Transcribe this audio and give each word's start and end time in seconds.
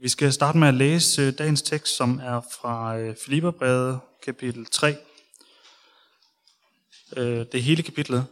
Vi 0.00 0.08
skal 0.08 0.32
starte 0.32 0.58
med 0.58 0.68
at 0.68 0.74
læse 0.74 1.22
øh, 1.22 1.38
dagens 1.38 1.62
tekst, 1.62 1.96
som 1.96 2.20
er 2.22 2.40
fra 2.60 2.98
øh, 2.98 3.16
Filipperbrevet, 3.24 4.00
kapitel 4.22 4.66
3. 4.66 4.96
Øh, 7.16 7.24
det 7.24 7.54
er 7.54 7.58
hele 7.58 7.82
kapitlet. 7.82 8.26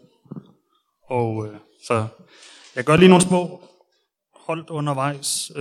Og 1.09 1.47
øh, 1.47 1.59
så 1.87 2.07
jeg 2.77 2.85
gør 2.85 2.97
lige 2.97 3.09
nogle 3.09 3.25
små 3.25 3.63
holdt 4.35 4.71
undervejs. 4.71 5.53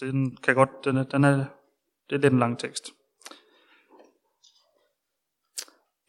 Den 0.00 0.36
kan 0.42 0.54
godt, 0.54 0.70
den 0.84 0.96
er, 0.96 1.02
den 1.02 1.24
er, 1.24 1.36
det 2.10 2.16
er 2.16 2.20
lidt 2.20 2.32
en 2.32 2.38
lang 2.38 2.58
tekst. 2.58 2.90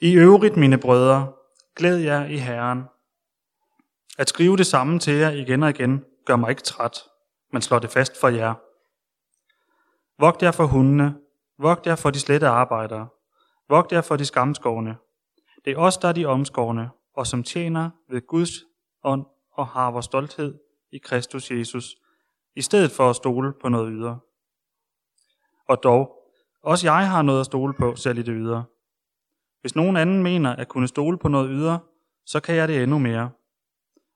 I 0.01 0.13
øvrigt, 0.13 0.57
mine 0.57 0.77
brødre, 0.77 1.31
glæd 1.75 1.97
jer 1.97 2.25
i 2.25 2.37
Herren. 2.37 2.83
At 4.17 4.29
skrive 4.29 4.57
det 4.57 4.67
samme 4.67 4.99
til 4.99 5.13
jer 5.13 5.31
igen 5.31 5.63
og 5.63 5.69
igen 5.69 6.03
gør 6.25 6.35
mig 6.35 6.49
ikke 6.49 6.61
træt, 6.61 6.99
men 7.53 7.61
slår 7.61 7.79
det 7.79 7.91
fast 7.91 8.19
for 8.19 8.29
jer. 8.29 8.64
Vogt 10.19 10.43
jer 10.43 10.51
for 10.51 10.65
hundene, 10.65 11.19
vogt 11.57 11.87
jer 11.87 11.95
for 11.95 12.09
de 12.09 12.19
slette 12.19 12.47
arbejdere, 12.47 13.07
vogt 13.69 13.91
jer 13.91 14.01
for 14.01 14.15
de 14.15 14.25
skamskårne. 14.25 14.95
Det 15.65 15.73
er 15.73 15.77
os, 15.77 15.97
der 15.97 16.07
er 16.07 16.13
de 16.13 16.25
omskårne, 16.25 16.89
og 17.13 17.27
som 17.27 17.43
tjener 17.43 17.89
ved 18.09 18.27
Guds 18.27 18.49
ånd 19.03 19.25
og 19.51 19.67
har 19.67 19.91
vores 19.91 20.05
stolthed 20.05 20.59
i 20.91 20.97
Kristus 20.97 21.51
Jesus, 21.51 21.95
i 22.55 22.61
stedet 22.61 22.91
for 22.91 23.09
at 23.09 23.15
stole 23.15 23.53
på 23.61 23.69
noget 23.69 23.93
ydre. 23.93 24.19
Og 25.67 25.83
dog, 25.83 26.15
også 26.63 26.87
jeg 26.87 27.09
har 27.09 27.21
noget 27.21 27.39
at 27.39 27.45
stole 27.45 27.73
på, 27.73 27.95
selv 27.95 28.17
i 28.17 28.21
det 28.21 28.33
ydre. 28.37 28.63
Hvis 29.61 29.75
nogen 29.75 29.97
anden 29.97 30.23
mener 30.23 30.55
at 30.55 30.67
kunne 30.67 30.87
stole 30.87 31.17
på 31.17 31.27
noget 31.27 31.49
ydre, 31.51 31.79
så 32.25 32.39
kan 32.39 32.55
jeg 32.55 32.67
det 32.67 32.83
endnu 32.83 32.99
mere. 32.99 33.29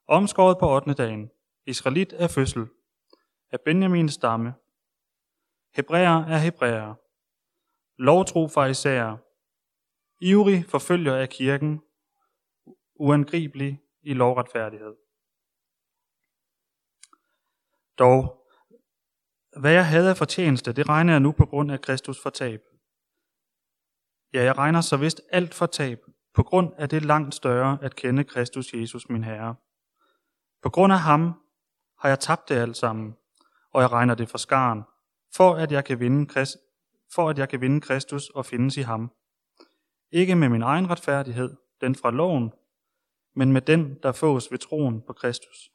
Omskåret 0.07 0.57
på 0.57 0.76
8. 0.76 0.93
dagen, 0.93 1.29
Israelit 1.66 2.13
af 2.13 2.29
fødsel, 2.29 2.68
af 3.52 3.62
Benjamins 3.66 4.13
stamme, 4.13 4.54
Hebræer 5.76 6.26
er 6.26 6.38
hebræer. 6.38 6.96
Lovtro 7.98 8.66
især. 8.66 9.18
Ivrig 10.21 10.66
forfølger 10.66 11.16
af 11.16 11.30
kirken. 11.30 11.82
Uangribelig 12.96 13.82
i 14.02 14.13
lovretfærdighed. 14.13 14.96
Dog, 17.99 18.46
hvad 19.60 19.71
jeg 19.71 19.88
havde 19.88 20.10
af 20.10 20.18
fortjeneste, 20.18 20.74
det 20.74 20.90
regner 20.90 21.13
jeg 21.13 21.20
nu 21.20 21.32
på 21.32 21.46
grund 21.46 21.71
af 21.71 21.82
Kristus 21.82 22.21
for 22.24 22.30
tab. 22.30 22.62
Ja, 24.34 24.43
jeg 24.43 24.58
regner 24.58 24.82
så 24.82 24.98
vist 24.98 25.21
alt 25.32 25.54
for 25.54 25.65
tab, 25.65 25.99
på 26.34 26.43
grund 26.43 26.74
af 26.77 26.90
det 26.90 27.05
langt 27.05 27.36
større 27.36 27.77
at 27.82 27.96
kende 27.96 28.24
Kristus 28.24 28.74
Jesus, 28.74 29.10
min 29.10 29.24
Herre. 29.24 29.55
På 30.62 30.70
grund 30.70 30.93
af 30.93 30.99
ham 30.99 31.34
har 31.99 32.10
jeg 32.10 32.20
tabt 32.20 32.49
det 32.49 32.55
alt 32.55 32.77
sammen, 32.77 33.15
og 33.74 33.82
jeg 33.82 33.91
regner 33.91 34.15
det 34.15 34.30
for 34.30 34.38
skaren, 34.38 34.84
for 35.35 35.54
at 35.54 35.72
jeg 35.72 35.85
kan 35.85 35.99
vinde, 35.99 36.32
Christ, 36.32 36.58
for 37.13 37.30
at 37.30 37.38
jeg 37.38 37.49
kan 37.49 37.62
vinde 37.62 37.82
Kristus 37.82 38.30
og 38.30 38.46
findes 38.46 38.77
i 38.77 38.82
ham. 38.82 39.12
Ikke 40.12 40.36
med 40.36 40.49
min 40.49 40.62
egen 40.62 40.90
retfærdighed, 40.90 41.55
den 41.82 41.96
fra 41.96 42.12
loven, 42.12 42.52
men 43.36 43.54
med 43.54 43.62
den, 43.62 43.98
der 44.04 44.12
fås 44.12 44.52
ved 44.52 44.58
troen 44.58 45.02
på 45.02 45.13
Kristus. 45.13 45.71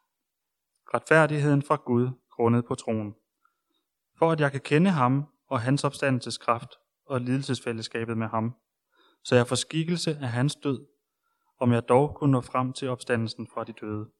Retfærdigheden 0.94 1.62
fra 1.62 1.76
Gud, 1.76 2.08
grundet 2.30 2.64
på 2.64 2.74
troen. 2.74 3.14
For 4.18 4.32
at 4.32 4.40
jeg 4.40 4.52
kan 4.52 4.60
kende 4.60 4.90
ham 4.90 5.24
og 5.48 5.60
hans 5.60 5.84
opstandelseskraft 5.84 6.70
og 7.06 7.20
lidelsesfællesskabet 7.20 8.18
med 8.18 8.26
ham, 8.26 8.54
så 9.24 9.36
jeg 9.36 9.46
får 9.46 9.56
skikkelse 9.56 10.10
af 10.10 10.28
hans 10.28 10.56
død, 10.56 10.86
om 11.58 11.72
jeg 11.72 11.88
dog 11.88 12.14
kunne 12.14 12.32
nå 12.32 12.40
frem 12.40 12.72
til 12.72 12.88
opstandelsen 12.88 13.48
fra 13.54 13.64
de 13.64 13.72
døde. 13.72 14.10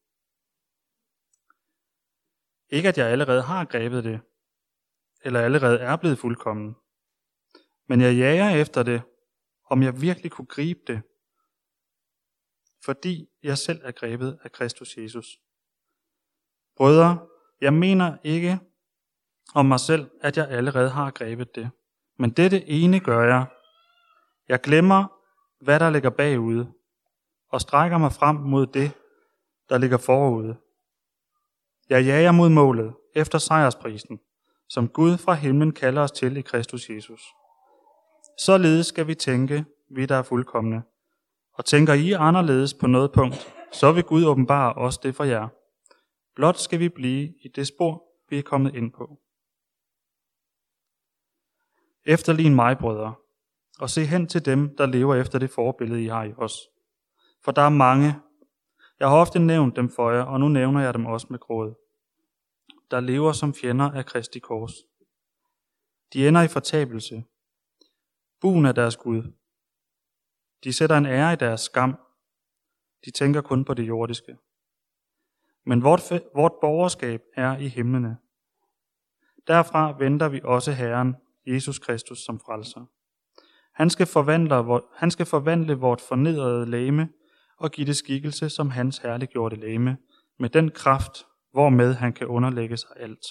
Ikke 2.69 2.89
at 2.89 2.98
jeg 2.98 3.07
allerede 3.07 3.43
har 3.43 3.65
grebet 3.65 4.05
det, 4.05 4.21
eller 5.25 5.41
allerede 5.41 5.78
er 5.78 5.97
blevet 5.97 6.19
fuldkommen. 6.19 6.77
Men 7.89 8.00
jeg 8.00 8.14
jager 8.14 8.50
efter 8.50 8.83
det, 8.83 9.03
om 9.70 9.83
jeg 9.83 10.00
virkelig 10.00 10.30
kunne 10.30 10.47
gribe 10.47 10.80
det, 10.86 11.03
fordi 12.84 13.27
jeg 13.42 13.58
selv 13.58 13.80
er 13.84 13.92
grebet 13.92 14.39
af 14.42 14.52
Kristus 14.52 14.96
Jesus. 14.96 15.27
Brødre, 16.77 17.27
jeg 17.61 17.73
mener 17.73 18.17
ikke 18.24 18.58
om 19.55 19.67
mig 19.67 19.80
selv, 19.80 20.11
at 20.20 20.36
jeg 20.36 20.48
allerede 20.48 20.90
har 20.90 21.11
grebet 21.11 21.55
det. 21.55 21.70
Men 22.18 22.30
dette 22.30 22.68
ene 22.68 23.01
gør 23.01 23.23
jeg. 23.23 23.46
Jeg 24.48 24.61
glemmer, 24.61 25.20
hvad 25.64 25.80
der 25.80 25.90
ligger 25.90 26.11
bagude, 26.11 26.73
og 27.48 27.61
strækker 27.61 27.98
mig 27.98 28.13
frem 28.13 28.36
mod 28.36 28.67
det, 28.67 28.92
der 29.68 29.79
ligger 29.79 29.98
forude. 29.98 30.57
Jeg 31.89 32.05
jager 32.05 32.33
mod 32.33 32.48
målet 32.48 32.95
efter 33.14 33.39
sejrsprisen, 33.39 34.20
som 34.69 34.89
Gud 34.89 35.19
fra 35.19 35.35
himlen 35.35 35.73
kalder 35.73 36.02
os 36.02 36.13
til 36.13 36.36
i 36.36 36.41
Kristus 36.41 36.91
Jesus. 36.91 37.20
Således 38.39 38.86
skal 38.86 39.07
vi 39.07 39.14
tænke, 39.14 39.64
vi 39.91 40.07
der 40.07 40.17
er 40.17 40.23
fuldkommende. 40.23 40.83
Og 41.55 41.64
tænker 41.64 41.95
I 41.95 42.13
anderledes 42.13 42.75
på 42.75 42.86
noget 42.86 43.13
punkt, 43.13 43.55
så 43.73 43.92
vil 43.92 44.05
Gud 44.05 44.25
åbenbare 44.25 44.73
os 44.73 44.98
det 44.98 45.17
for 45.17 45.25
jer. 45.25 45.48
Blot 46.36 46.58
skal 46.58 46.79
vi 46.79 46.89
blive 46.89 47.35
i 47.45 47.48
det 47.48 47.67
spor, 47.67 48.02
vi 48.30 48.39
er 48.39 48.42
kommet 48.42 48.75
ind 48.75 48.92
på. 48.92 49.19
Efterlign 52.07 52.55
mig, 52.55 52.79
brødre, 52.79 53.14
og 53.81 53.91
se 53.91 54.05
hen 54.05 54.27
til 54.27 54.45
dem, 54.45 54.77
der 54.77 54.86
lever 54.86 55.14
efter 55.14 55.39
det 55.39 55.51
forbillede, 55.51 56.05
I 56.05 56.07
har 56.07 56.25
i 56.25 56.33
os. 56.36 56.58
For 57.45 57.52
der 57.52 57.63
er 57.63 57.69
mange. 57.69 58.14
Jeg 59.01 59.08
har 59.08 59.17
ofte 59.17 59.39
nævnt 59.39 59.77
dem 59.77 59.89
for 59.89 60.11
jer, 60.11 60.23
og 60.23 60.41
nu 60.41 60.48
nævner 60.48 60.81
jeg 60.81 60.95
dem 60.95 61.07
også 61.07 61.27
med 61.31 61.39
gråd 61.39 61.75
der 62.95 63.01
lever 63.01 63.33
som 63.33 63.55
fjender 63.55 63.91
af 63.91 64.07
Kristi 64.07 64.39
kors. 64.39 64.73
De 66.13 66.29
ender 66.29 66.43
i 66.43 66.49
fortabelse. 66.49 67.25
Buen 68.41 68.65
er 68.65 68.73
deres 68.73 68.97
Gud. 68.97 69.33
De 70.65 70.73
sætter 70.73 70.97
en 70.97 71.07
ære 71.07 71.33
i 71.33 71.37
deres 71.37 71.61
skam. 71.61 71.99
De 73.05 73.11
tænker 73.11 73.41
kun 73.41 73.65
på 73.65 73.75
det 73.75 73.89
jordiske. 73.89 74.37
Men 75.67 75.83
vort, 75.83 76.01
vort 76.35 76.53
borgerskab 76.61 77.23
er 77.37 77.59
i 77.59 77.69
himlene. 77.69 78.17
Derfra 79.47 79.97
venter 79.99 80.29
vi 80.29 80.41
også 80.45 80.73
Herren, 80.73 81.17
Jesus 81.47 81.79
Kristus, 81.79 82.19
som 82.19 82.41
frelser. 82.41 82.87
Han 83.73 83.91
skal, 83.91 84.07
forvandle, 84.07 84.81
han 84.97 85.11
skal 85.11 85.27
forvandle 85.27 85.75
vort 85.75 86.01
fornedrede 86.01 86.67
læme 86.67 87.09
og 87.57 87.71
give 87.71 87.87
det 87.87 87.97
skikkelse 87.97 88.51
som 88.51 88.71
hans 88.71 88.99
herliggjorte 88.99 89.57
læme, 89.57 89.97
med 90.39 90.51
den 90.51 90.71
kraft, 90.71 91.27
hvormed 91.55 91.95
han 91.95 92.13
kan 92.13 92.27
underlægge 92.27 92.77
sig 92.77 92.91
alt. 92.97 93.27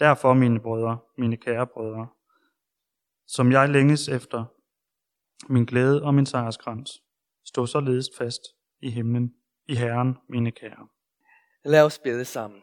Derfor, 0.00 0.34
mine 0.34 0.60
brødre, 0.60 0.98
mine 1.18 1.36
kære 1.36 1.66
brødre, 1.66 2.08
som 3.26 3.52
jeg 3.52 3.68
længes 3.68 4.08
efter, 4.08 4.44
min 5.48 5.64
glæde 5.64 6.02
og 6.02 6.14
min 6.14 6.26
sejrskrans, 6.26 7.02
stå 7.44 7.66
således 7.66 8.10
fast 8.18 8.42
i 8.80 8.90
himlen, 8.90 9.34
i 9.68 9.74
Herren, 9.74 10.16
mine 10.28 10.52
kære. 10.52 10.88
Lad 11.64 11.82
os 11.82 11.98
bede 11.98 12.24
sammen. 12.24 12.62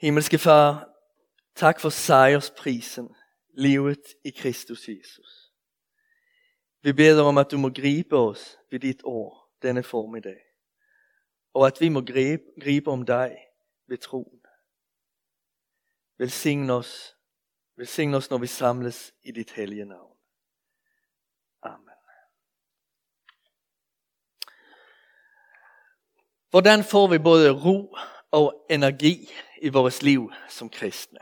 Himmelske 0.00 0.38
Far, 0.38 0.88
tak 1.54 1.80
for 1.80 1.88
sejrsprisen, 1.88 3.14
livet 3.54 4.02
i 4.24 4.30
Kristus 4.30 4.88
Jesus. 4.88 5.52
Vi 6.82 6.92
beder 6.92 7.24
om, 7.24 7.38
at 7.38 7.50
du 7.50 7.58
må 7.58 7.68
gribe 7.68 8.16
os 8.16 8.58
ved 8.70 8.80
dit 8.80 9.00
ord 9.04 9.50
denne 9.62 9.82
formiddag, 9.82 10.40
og 11.54 11.66
at 11.66 11.76
vi 11.80 11.88
må 11.88 12.00
gribe, 12.00 12.42
gribe 12.60 12.90
om 12.90 13.06
dig 13.06 13.36
ved 13.88 13.98
troen. 13.98 14.40
Velsign 16.18 16.70
os, 16.70 17.16
velsign 17.76 18.14
os, 18.14 18.30
når 18.30 18.38
vi 18.38 18.46
samles 18.46 19.14
i 19.22 19.32
dit 19.32 19.50
hellige 19.50 19.84
navn. 19.84 20.16
Amen. 21.62 21.94
Hvordan 26.50 26.84
får 26.84 27.06
vi 27.06 27.18
både 27.18 27.50
ro 27.50 27.96
og 28.30 28.66
energi 28.70 29.28
i 29.62 29.68
vores 29.68 30.02
liv 30.02 30.32
som 30.48 30.70
kristne? 30.70 31.18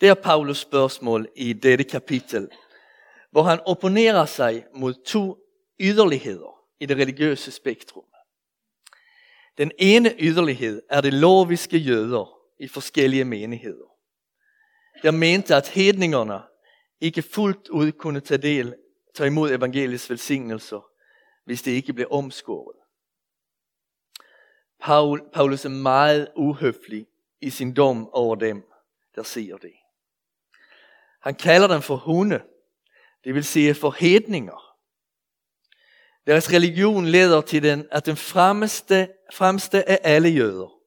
Det 0.00 0.08
er 0.08 0.14
Paulus 0.14 0.58
spørgsmål 0.58 1.28
i 1.36 1.52
dette 1.52 1.84
kapitel, 1.84 2.50
hvor 3.30 3.42
han 3.42 3.60
opponerer 3.60 4.26
sig 4.26 4.66
mod 4.74 5.04
to 5.04 5.36
yderligheder 5.80 6.64
i 6.80 6.86
det 6.86 6.96
religiøse 6.96 7.50
spektrum. 7.50 8.11
Den 9.58 9.72
ene 9.78 10.14
yderlighed 10.18 10.82
er 10.90 11.00
det 11.00 11.14
loviske 11.14 11.78
jøder 11.78 12.38
i 12.58 12.68
forskellige 12.68 13.24
menigheder. 13.24 13.92
Der 15.02 15.10
mente, 15.10 15.56
at 15.56 15.68
hedningerne 15.68 16.42
ikke 17.00 17.22
fuldt 17.22 17.68
ud 17.68 17.92
kunne 17.92 18.20
tage, 18.20 18.42
del, 18.42 18.74
tage 19.14 19.26
imod 19.26 19.50
evangeliets 19.50 20.10
velsignelser, 20.10 20.88
hvis 21.44 21.62
det 21.62 21.70
ikke 21.70 21.92
blev 21.92 22.06
omskåret. 22.10 22.76
Paul, 24.80 25.30
Paulus 25.32 25.64
er 25.64 25.68
meget 25.68 26.28
uhøflig 26.36 27.06
i 27.40 27.50
sin 27.50 27.74
dom 27.74 28.08
over 28.12 28.36
dem, 28.36 28.62
der 29.14 29.22
siger 29.22 29.56
det. 29.56 29.72
Han 31.20 31.34
kalder 31.34 31.68
dem 31.68 31.82
for 31.82 31.96
hunde, 31.96 32.42
det 33.24 33.34
vil 33.34 33.44
sige 33.44 33.74
for 33.74 33.90
hedninger. 33.90 34.61
Deres 36.26 36.52
religion 36.52 37.06
leder 37.06 37.40
til 37.40 37.62
den, 37.62 37.86
at 37.90 38.06
den 38.06 38.16
fremmeste, 38.16 39.08
fremmeste 39.32 39.88
af 39.88 39.98
alle 40.02 40.28
jøder 40.28 40.82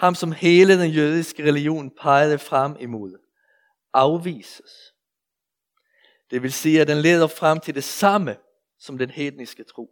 ham 0.00 0.14
som 0.14 0.32
hele 0.32 0.80
den 0.82 0.90
jødiske 0.90 1.42
religion 1.44 1.90
pegede 1.90 2.38
frem 2.38 2.76
imod, 2.80 3.18
afvises. 3.92 4.94
Det 6.30 6.42
vil 6.42 6.52
sige, 6.52 6.80
at 6.80 6.88
den 6.88 6.98
leder 6.98 7.26
frem 7.26 7.60
til 7.60 7.74
det 7.74 7.84
samme 7.84 8.36
som 8.78 8.98
den 8.98 9.10
hedniske 9.10 9.64
tro. 9.64 9.90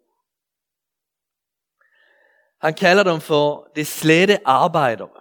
Han 2.61 2.75
kalder 2.75 3.03
dem 3.03 3.21
for 3.21 3.73
det 3.77 3.87
slette 3.87 4.49
arbejdere. 4.49 5.21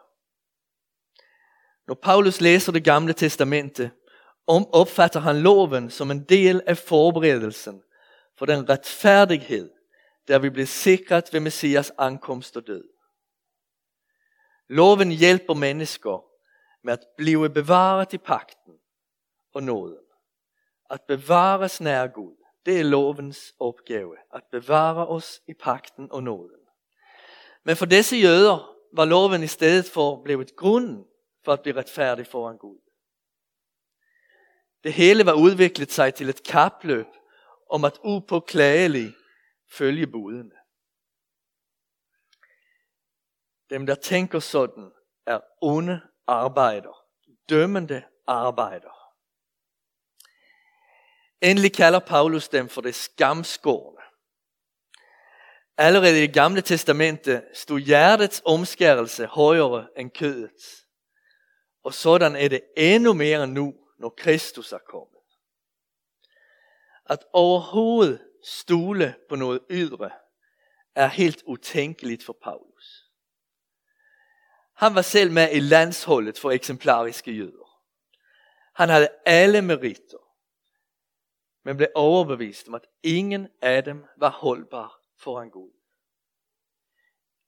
Når 1.88 1.96
Paulus 2.04 2.42
læser 2.42 2.72
det 2.72 2.84
gamle 2.84 3.14
testamente, 3.14 3.92
omopfatter 4.48 5.20
han 5.20 5.42
loven 5.42 5.90
som 5.90 6.12
en 6.12 6.24
del 6.24 6.62
af 6.68 6.78
forberedelsen 6.78 7.84
for 8.38 8.46
den 8.46 8.70
retfærdighed, 8.70 9.72
der 10.28 10.40
vi 10.40 10.50
bliver 10.50 10.66
sikret 10.66 11.30
ved 11.34 11.40
Messias 11.40 11.92
ankomst 11.98 12.58
og 12.58 12.68
død. 12.68 12.84
Loven 14.68 15.12
hjælper 15.12 15.54
mennesker 15.54 16.26
med 16.84 16.94
at 16.94 17.06
blive 17.18 17.50
bevaret 17.50 18.14
i 18.14 18.18
pakten 18.18 18.74
og 19.54 19.64
nåden. 19.64 20.04
At 20.90 21.02
bevares 21.08 21.82
nær 21.82 22.08
Gud, 22.08 22.36
det 22.66 22.80
er 22.80 22.84
lovens 22.84 23.54
opgave. 23.60 24.16
At 24.34 24.44
bevare 24.52 25.08
os 25.08 25.42
i 25.48 25.54
pakten 25.54 26.12
og 26.12 26.24
nåden. 26.24 26.60
Men 27.64 27.76
for 27.76 27.86
disse 27.86 28.16
jøder 28.16 28.76
var 28.94 29.06
loven 29.06 29.44
i 29.44 29.48
stedet 29.48 29.86
for 29.86 30.24
blevet 30.24 30.56
grunden 30.56 31.06
for 31.46 31.54
at 31.54 31.62
blive 31.62 31.76
retfærdig 31.76 32.28
foran 32.28 32.58
Gud. 32.58 32.78
Det 34.84 34.94
hele 34.94 35.26
var 35.26 35.34
udviklet 35.34 35.92
sig 35.92 36.14
til 36.14 36.30
et 36.30 36.44
kapløb 36.44 37.08
om 37.70 37.86
at 37.86 38.00
upåklageligt 38.04 39.16
følge 39.72 40.08
budene. 40.08 40.56
Dem, 43.70 43.86
der 43.86 43.96
tænker 43.96 44.40
sådan, 44.40 44.92
er 45.26 45.40
onde 45.62 46.02
arbejder, 46.28 47.06
dømmende 47.50 48.04
arbejder. 48.28 48.98
Endelig 51.42 51.74
kalder 51.74 52.00
Paulus 52.00 52.50
dem 52.50 52.70
for 52.70 52.82
det 52.82 52.96
skamskårne. 52.96 54.02
Allerede 55.78 56.18
i 56.18 56.22
det 56.22 56.34
gamle 56.34 56.62
testamente 56.62 57.44
stod 57.54 57.80
hjertets 57.80 58.42
omskærelse 58.46 59.26
højere 59.26 59.88
end 59.98 60.12
kødets. 60.12 60.88
Og 61.84 61.94
sådan 61.94 62.36
er 62.36 62.50
det 62.50 62.62
endnu 62.78 63.14
mere 63.14 63.48
nu, 63.48 63.76
når 64.00 64.10
Kristus 64.18 64.72
er 64.72 64.78
kommet. 64.78 65.17
At 67.10 67.26
overhovedet 67.34 68.28
stole 68.44 69.16
på 69.30 69.36
noget 69.36 69.62
ydre 69.70 70.12
er 70.96 71.08
helt 71.08 71.44
utænkeligt 71.46 72.24
for 72.24 72.38
Paulus. 72.44 73.12
Han 74.76 74.96
var 74.96 75.02
selv 75.02 75.32
med 75.32 75.52
i 75.52 75.60
landsholdet 75.60 76.40
for 76.40 76.52
eksemplariske 76.52 77.32
jøder. 77.32 77.82
Han 78.76 78.90
havde 78.90 79.10
alle 79.26 79.62
meritter, 79.62 80.18
men 81.64 81.78
blev 81.78 81.90
overbevist 81.96 82.68
om, 82.68 82.76
at 82.76 82.88
ingen 83.04 83.48
af 83.62 83.84
dem 83.84 84.06
var 84.18 84.30
holdbar 84.30 85.02
foran 85.18 85.50
Gud. 85.50 85.72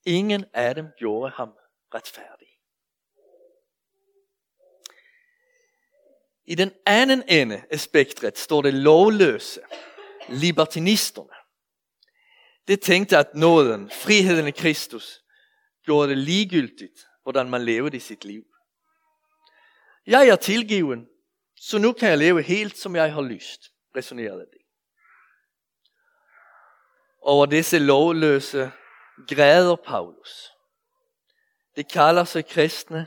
Ingen 0.04 0.44
af 0.54 0.74
dem 0.74 0.86
gjorde 0.98 1.30
ham 1.30 1.52
retfærdig. 1.94 2.39
I 6.50 6.54
den 6.54 6.72
anden 6.86 7.22
ende 7.28 7.62
af 7.70 7.80
spektret 7.80 8.38
står 8.38 8.62
det 8.62 8.74
lovløse, 8.74 9.60
libertinisterne. 10.28 11.36
Det 12.68 12.80
tænkte 12.80 13.18
at 13.18 13.34
nåden, 13.34 13.90
friheden 13.90 14.46
i 14.46 14.50
Kristus, 14.50 15.22
gjorde 15.84 16.08
det 16.08 16.18
ligegyldigt, 16.18 17.06
hvordan 17.22 17.50
man 17.50 17.62
levede 17.62 17.96
i 17.96 18.00
sit 18.00 18.24
liv. 18.24 18.42
Jeg 20.06 20.28
er 20.28 20.36
tilgiven, 20.36 21.06
så 21.56 21.78
nu 21.78 21.92
kan 21.92 22.08
jeg 22.08 22.18
leve 22.18 22.42
helt 22.42 22.78
som 22.78 22.96
jeg 22.96 23.12
har 23.12 23.22
lyst, 23.22 23.60
resonerede 23.96 24.46
det. 24.50 24.60
Over 27.22 27.46
disse 27.46 27.78
lovløse 27.78 28.70
græder 29.28 29.76
Paulus. 29.76 30.50
Det 31.76 31.92
kalder 31.92 32.24
sig 32.24 32.46
kristne, 32.46 33.06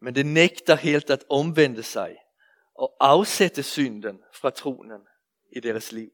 men 0.00 0.14
det 0.14 0.26
nægter 0.26 0.76
helt 0.76 1.10
at 1.10 1.24
omvende 1.30 1.82
sig 1.82 2.16
og 2.74 2.96
afsætte 3.00 3.62
synden 3.62 4.22
fra 4.32 4.50
tronen 4.50 5.08
i 5.52 5.60
deres 5.60 5.92
liv. 5.92 6.12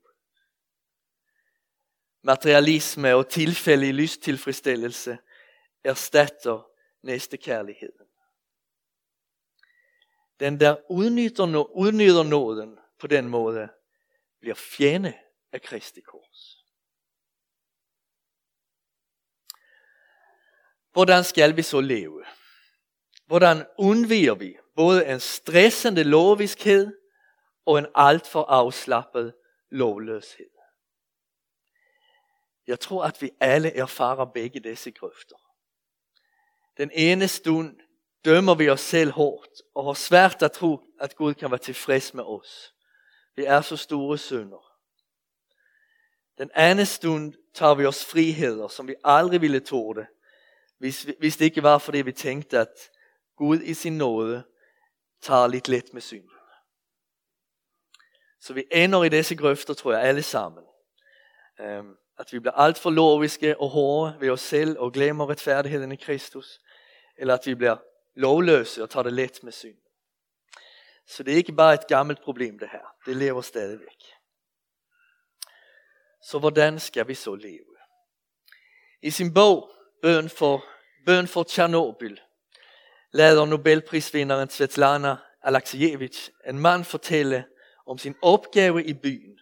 Materialisme 2.22 3.14
og 3.14 3.28
tilfældig 3.28 3.94
lysttilfredsstillelse 3.94 5.18
erstatter 5.84 6.70
næstekærligheden. 7.02 8.06
Den 10.40 10.60
der 10.60 10.76
udnytter, 10.90 11.76
udnytter 11.76 12.22
nåden 12.22 12.78
på 12.98 13.06
den 13.06 13.28
måde, 13.28 13.68
bliver 14.40 14.54
fjende 14.54 15.18
af 15.52 15.62
Kristi 15.62 16.00
kors. 16.00 16.64
Hvordan 20.92 21.24
skal 21.24 21.56
vi 21.56 21.62
så 21.62 21.80
leve? 21.80 22.24
Hvordan 23.26 23.66
undviger 23.78 24.34
vi 24.34 24.58
både 24.80 25.06
en 25.06 25.20
stressende 25.20 26.04
loviskhed 26.04 26.96
og 27.66 27.78
en 27.78 27.86
alt 27.94 28.26
for 28.26 28.42
afslappet 28.42 29.34
lovløshed? 29.70 30.50
Jeg 32.66 32.80
tror, 32.80 33.04
at 33.04 33.22
vi 33.22 33.30
alle 33.40 33.76
erfarer 33.76 34.24
begge 34.24 34.60
disse 34.60 34.90
grøfter. 34.90 35.36
Den 36.76 36.90
ene 36.94 37.28
stund 37.28 37.76
dømmer 38.24 38.54
vi 38.54 38.68
os 38.68 38.80
selv 38.80 39.12
hårdt 39.12 39.62
og 39.74 39.84
har 39.84 39.92
svært 39.92 40.42
at 40.42 40.52
tro, 40.52 40.80
at 41.00 41.16
Gud 41.16 41.34
kan 41.34 41.50
være 41.50 41.58
tilfreds 41.58 42.14
med 42.14 42.24
os. 42.24 42.74
Vi 43.36 43.44
er 43.44 43.60
så 43.60 43.76
store 43.76 44.18
synder. 44.18 44.72
Den 46.38 46.50
anden 46.54 46.86
stund 46.86 47.34
tager 47.54 47.74
vi 47.74 47.86
os 47.86 48.04
friheder, 48.04 48.68
som 48.68 48.88
vi 48.88 48.94
aldrig 49.04 49.40
ville 49.40 49.60
tåle, 49.60 50.06
hvis, 50.78 51.02
hvis 51.18 51.36
det 51.36 51.44
ikke 51.44 51.62
var 51.62 51.78
fordi 51.78 52.02
vi 52.02 52.12
tænkte, 52.12 52.58
at 52.58 52.90
Gud 53.36 53.60
i 53.60 53.74
sin 53.74 53.98
nåde 53.98 54.44
tager 55.22 55.46
lidt 55.46 55.68
let 55.68 55.94
med 55.94 56.02
synden. 56.02 56.30
Så 58.40 58.52
vi 58.52 58.64
ender 58.72 59.04
i 59.04 59.08
disse 59.08 59.36
grøfter, 59.36 59.74
tror 59.74 59.92
jeg, 59.92 60.02
alle 60.02 60.22
sammen. 60.22 60.64
Øhm, 61.60 61.96
at 62.18 62.32
vi 62.32 62.38
bliver 62.38 62.54
alt 62.54 62.78
for 62.78 62.90
loviske 62.90 63.60
og 63.60 63.70
hårde 63.70 64.16
ved 64.20 64.30
os 64.30 64.40
selv 64.40 64.78
og 64.78 64.92
glemmer 64.92 65.30
retfærdigheden 65.30 65.92
i 65.92 65.96
Kristus. 65.96 66.60
Eller 67.16 67.34
at 67.34 67.46
vi 67.46 67.54
bliver 67.54 67.76
lovløse 68.14 68.82
og 68.82 68.90
tager 68.90 69.02
det 69.02 69.12
let 69.12 69.42
med 69.42 69.52
synd. 69.52 69.76
Så 71.06 71.22
det 71.22 71.32
er 71.32 71.36
ikke 71.36 71.52
bare 71.52 71.74
et 71.74 71.86
gammelt 71.86 72.22
problem 72.22 72.58
det 72.58 72.68
her. 72.72 72.94
Det 73.06 73.16
lever 73.16 73.40
stadigvæk. 73.40 74.02
Så 76.22 76.38
hvordan 76.38 76.80
skal 76.80 77.08
vi 77.08 77.14
så 77.14 77.34
leve? 77.34 77.76
I 79.02 79.10
sin 79.10 79.34
bog 79.34 79.70
Bøn 80.02 80.28
for, 80.28 80.64
Bøn 81.06 81.28
for 81.28 81.42
Tjernobyl 81.42 82.16
lader 83.12 83.46
Nobelprisvinderen 83.46 84.50
Svetlana 84.50 85.16
Alexievich 85.42 86.30
en 86.46 86.58
mand 86.58 86.84
fortælle 86.84 87.44
om 87.86 87.98
sin 87.98 88.14
opgave 88.22 88.84
i 88.84 88.94
byen 88.94 89.38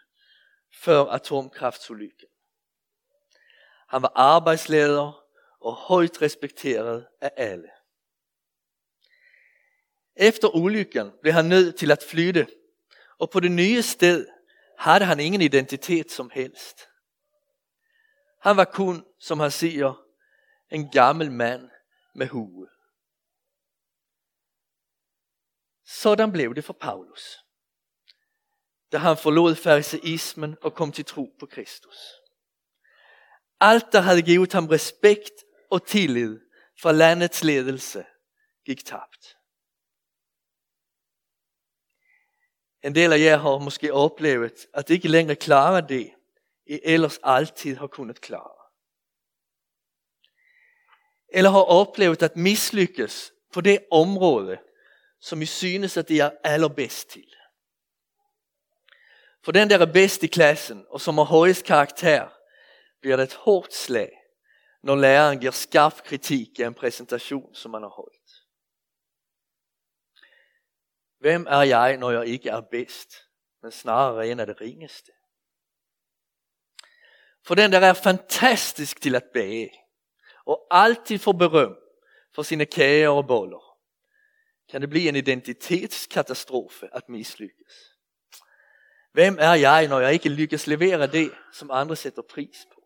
før 0.74 1.04
atomkraftsulykken. 1.04 2.28
Han 3.88 4.02
var 4.02 4.12
arbejdsleder 4.14 5.24
og 5.60 5.74
højt 5.74 6.22
respekteret 6.22 7.06
af 7.20 7.32
alle. 7.36 7.68
Efter 10.16 10.56
ulykken 10.56 11.12
blev 11.22 11.32
han 11.32 11.44
nødt 11.44 11.76
til 11.76 11.90
at 11.90 12.04
flytte, 12.08 12.46
og 13.18 13.30
på 13.30 13.40
det 13.40 13.52
nye 13.52 13.82
sted 13.82 14.26
havde 14.78 15.04
han 15.04 15.20
ingen 15.20 15.42
identitet 15.42 16.10
som 16.10 16.30
helst. 16.34 16.88
Han 18.42 18.56
var 18.56 18.64
kun, 18.64 19.04
som 19.20 19.40
han 19.40 19.50
siger, 19.50 20.04
en 20.70 20.90
gammel 20.90 21.30
mand 21.30 21.70
med 22.14 22.26
hue. 22.26 22.68
Sådan 25.90 26.32
blev 26.32 26.54
det 26.54 26.64
for 26.64 26.72
Paulus, 26.72 27.38
da 28.92 28.98
han 28.98 29.16
forlod 29.16 29.54
fariseismen 29.54 30.56
og 30.62 30.74
kom 30.74 30.92
til 30.92 31.04
tro 31.04 31.36
på 31.40 31.46
Kristus. 31.46 31.96
Alt, 33.60 33.92
der 33.92 34.00
havde 34.00 34.22
givet 34.22 34.52
ham 34.52 34.66
respekt 34.66 35.44
og 35.70 35.86
tillid 35.86 36.40
fra 36.80 36.92
landets 36.92 37.44
ledelse, 37.44 38.06
gik 38.64 38.84
tabt. 38.84 39.36
En 42.84 42.94
del 42.94 43.12
af 43.12 43.18
jer 43.18 43.36
har 43.36 43.58
måske 43.58 43.92
oplevet, 43.92 44.66
at 44.74 44.88
det 44.88 44.94
ikke 44.94 45.08
længere 45.08 45.36
klarer 45.36 45.80
det, 45.80 46.14
I 46.66 46.80
ellers 46.84 47.18
altid 47.22 47.76
har 47.76 47.86
kunnet 47.86 48.20
klare. 48.20 48.70
Eller 51.28 51.50
har 51.50 51.62
oplevet 51.62 52.22
at 52.22 52.36
mislykkes 52.36 53.32
på 53.52 53.60
det 53.60 53.86
område, 53.90 54.58
som 55.20 55.42
I 55.42 55.46
synes, 55.46 55.96
at 55.96 56.10
I 56.10 56.18
er 56.18 56.30
allerbedst 56.44 57.10
til. 57.10 57.34
For 59.44 59.52
den 59.52 59.70
der 59.70 59.78
er 59.78 59.92
bedst 59.92 60.22
i 60.22 60.26
klassen, 60.26 60.86
og 60.90 61.00
som 61.00 61.18
har 61.18 61.24
højest 61.24 61.64
karakter, 61.64 62.28
bliver 63.00 63.16
det 63.16 63.22
et 63.22 63.34
hårdt 63.34 63.74
slag, 63.74 64.10
når 64.82 64.96
læreren 64.96 65.40
giver 65.40 65.52
skarp 65.52 66.02
kritik 66.04 66.58
i 66.58 66.62
en 66.62 66.74
præsentation, 66.74 67.54
som 67.54 67.70
man 67.70 67.82
har 67.82 67.88
holdt. 67.88 68.18
Hvem 71.18 71.46
er 71.48 71.62
jeg, 71.62 71.96
når 71.96 72.10
jeg 72.10 72.26
ikke 72.26 72.48
er 72.48 72.60
bedst, 72.60 73.14
men 73.62 73.72
snarere 73.72 74.28
en 74.28 74.40
af 74.40 74.46
det 74.46 74.60
ringeste? 74.60 75.12
For 77.46 77.54
den 77.54 77.72
der 77.72 77.80
er 77.80 77.92
fantastisk 77.92 79.02
til 79.02 79.14
at 79.14 79.24
bage, 79.34 79.70
og 80.46 80.66
altid 80.70 81.18
får 81.18 81.32
berøm 81.32 81.76
for 82.34 82.42
sine 82.42 82.66
kager 82.66 83.08
og 83.08 83.26
boller, 83.26 83.67
kan 84.70 84.80
det 84.80 84.90
blive 84.90 85.08
en 85.08 85.16
identitetskatastrofe 85.16 86.88
at 86.92 87.08
mislykkes. 87.08 87.98
Hvem 89.12 89.36
er 89.40 89.54
jeg, 89.54 89.88
når 89.88 90.00
jeg 90.00 90.12
ikke 90.12 90.28
lykkes 90.28 90.66
levere 90.66 91.06
det, 91.06 91.32
som 91.52 91.70
andre 91.70 91.96
sætter 91.96 92.22
pris 92.22 92.66
på? 92.74 92.78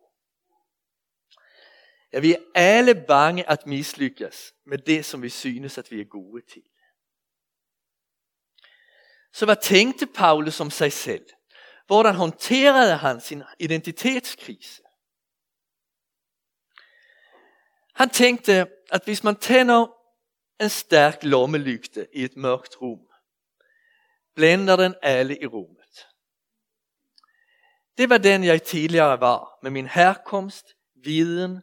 Ja, 2.13 2.19
vi 2.19 2.33
er 2.33 2.39
alle 2.55 3.05
bange 3.07 3.49
at 3.49 3.67
mislykkes 3.67 4.53
med 4.65 4.77
det, 4.77 5.05
som 5.05 5.21
vi 5.21 5.29
synes, 5.29 5.77
at 5.77 5.91
vi 5.91 6.01
er 6.01 6.05
gode 6.05 6.41
til. 6.41 6.63
Så 9.33 9.45
hvad 9.45 9.55
tænkte 9.61 10.07
Paulus 10.07 10.59
om 10.59 10.71
sig 10.71 10.93
selv? 10.93 11.25
Hvordan 11.87 12.15
håndterede 12.15 12.97
han 12.97 13.21
sin 13.21 13.43
identitetskrise? 13.59 14.81
Han 17.95 18.09
tænkte, 18.09 18.67
at 18.91 19.03
hvis 19.03 19.23
man 19.23 19.35
tænder 19.35 20.02
en 20.59 20.69
stærk 20.69 21.23
lommelygte 21.23 22.07
i 22.13 22.23
et 22.23 22.37
mørkt 22.37 22.81
rum, 22.81 23.07
blænder 24.35 24.75
den 24.75 24.95
alle 25.01 25.41
i 25.41 25.45
rummet. 25.45 26.07
Det 27.97 28.09
var 28.09 28.17
den 28.17 28.43
jeg 28.43 28.63
tidligere 28.63 29.19
var, 29.19 29.59
med 29.61 29.71
min 29.71 29.87
herkomst, 29.87 30.65
viden 30.93 31.61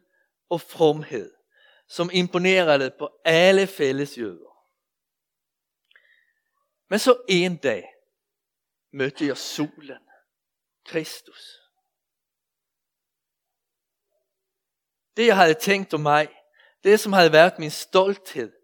og 0.49 0.61
fromhed, 0.61 1.33
som 1.87 2.09
imponerede 2.13 2.91
på 2.99 3.09
alle 3.25 3.67
fælles 3.67 4.17
jøder. 4.17 4.67
Men 6.89 6.99
så 6.99 7.21
en 7.29 7.57
dag 7.57 7.93
mødte 8.91 9.27
jeg 9.27 9.37
solen, 9.37 10.09
Kristus. 10.85 11.61
Det 15.17 15.27
jeg 15.27 15.35
havde 15.35 15.53
tænkt 15.53 15.93
om 15.93 15.99
mig, 15.99 16.27
det 16.83 16.99
som 16.99 17.13
havde 17.13 17.31
været 17.31 17.59
min 17.59 17.71
stolthed, 17.71 18.60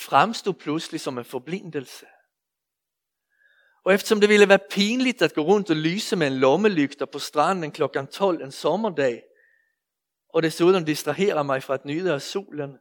fremstod 0.00 0.54
pludselig 0.54 1.00
som 1.00 1.18
en 1.18 1.24
forblindelse. 1.24 2.06
Og 3.84 3.94
eftersom 3.94 4.20
det 4.20 4.28
ville 4.28 4.48
være 4.48 4.68
pinligt 4.70 5.22
at 5.22 5.34
gå 5.34 5.42
rundt 5.42 5.70
og 5.70 5.76
lyse 5.76 6.16
med 6.16 6.26
en 6.26 6.38
lommelygter 6.38 7.06
på 7.06 7.18
stranden 7.18 7.72
klockan 7.72 8.06
12 8.06 8.44
en 8.44 8.52
sommerdag, 8.52 9.22
og 10.28 10.42
dessutom 10.42 10.84
distrahera 10.84 11.42
mig 11.42 11.62
fra 11.62 11.74
at 11.74 11.84
nyde 11.84 12.12
af 12.12 12.22
solen, 12.22 12.78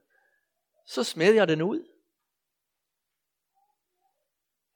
så 0.88 1.04
smed 1.04 1.34
jeg 1.34 1.48
den 1.48 1.62
ud. 1.62 1.90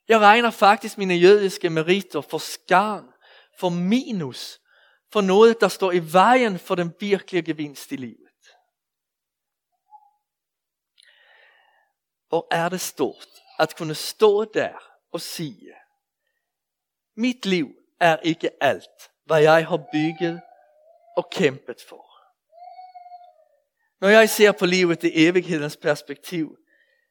Jeg 0.08 0.20
regner 0.20 0.52
faktisk 0.52 0.98
mine 0.98 1.14
jødiske 1.14 1.70
meriter 1.70 2.22
for 2.22 2.38
skarn, 2.38 3.06
for 3.60 3.70
minus, 3.70 4.60
for 5.12 5.22
noget, 5.22 5.62
der 5.62 5.68
står 5.68 5.92
i 5.92 6.14
vejen 6.14 6.60
for 6.60 6.76
den 6.76 6.94
virkelige 7.00 7.44
gevinst 7.44 7.92
i 7.92 7.96
livet. 7.96 8.27
Hvor 12.30 12.48
er 12.52 12.70
det 12.70 12.82
stort 12.82 13.28
at 13.60 13.76
kunne 13.76 13.96
stå 13.96 14.46
der 14.46 14.78
og 15.12 15.22
sige, 15.22 15.74
mit 17.16 17.46
liv 17.46 17.76
er 18.00 18.18
ikke 18.18 18.64
alt, 18.64 19.12
hvad 19.26 19.42
jeg 19.42 19.68
har 19.68 19.88
bygget 19.92 20.42
og 21.18 21.30
kæmpet 21.32 21.82
for. 21.90 22.08
Når 24.02 24.08
jeg 24.08 24.30
ser 24.30 24.52
på 24.52 24.66
livet 24.66 25.04
i 25.04 25.28
evighedens 25.28 25.78
perspektiv, 25.78 26.58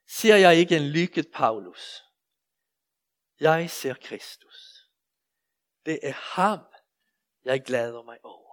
ser 0.09 0.37
jeg 0.37 0.57
ikke 0.57 0.77
en 0.77 0.89
lykket 0.89 1.27
Paulus. 1.35 2.03
Jeg 3.41 3.71
ser 3.71 3.95
Kristus. 3.95 4.89
Det 5.87 5.99
er 6.03 6.13
ham, 6.13 6.61
jeg 7.45 7.63
glæder 7.63 8.03
mig 8.03 8.19
over. 8.23 8.46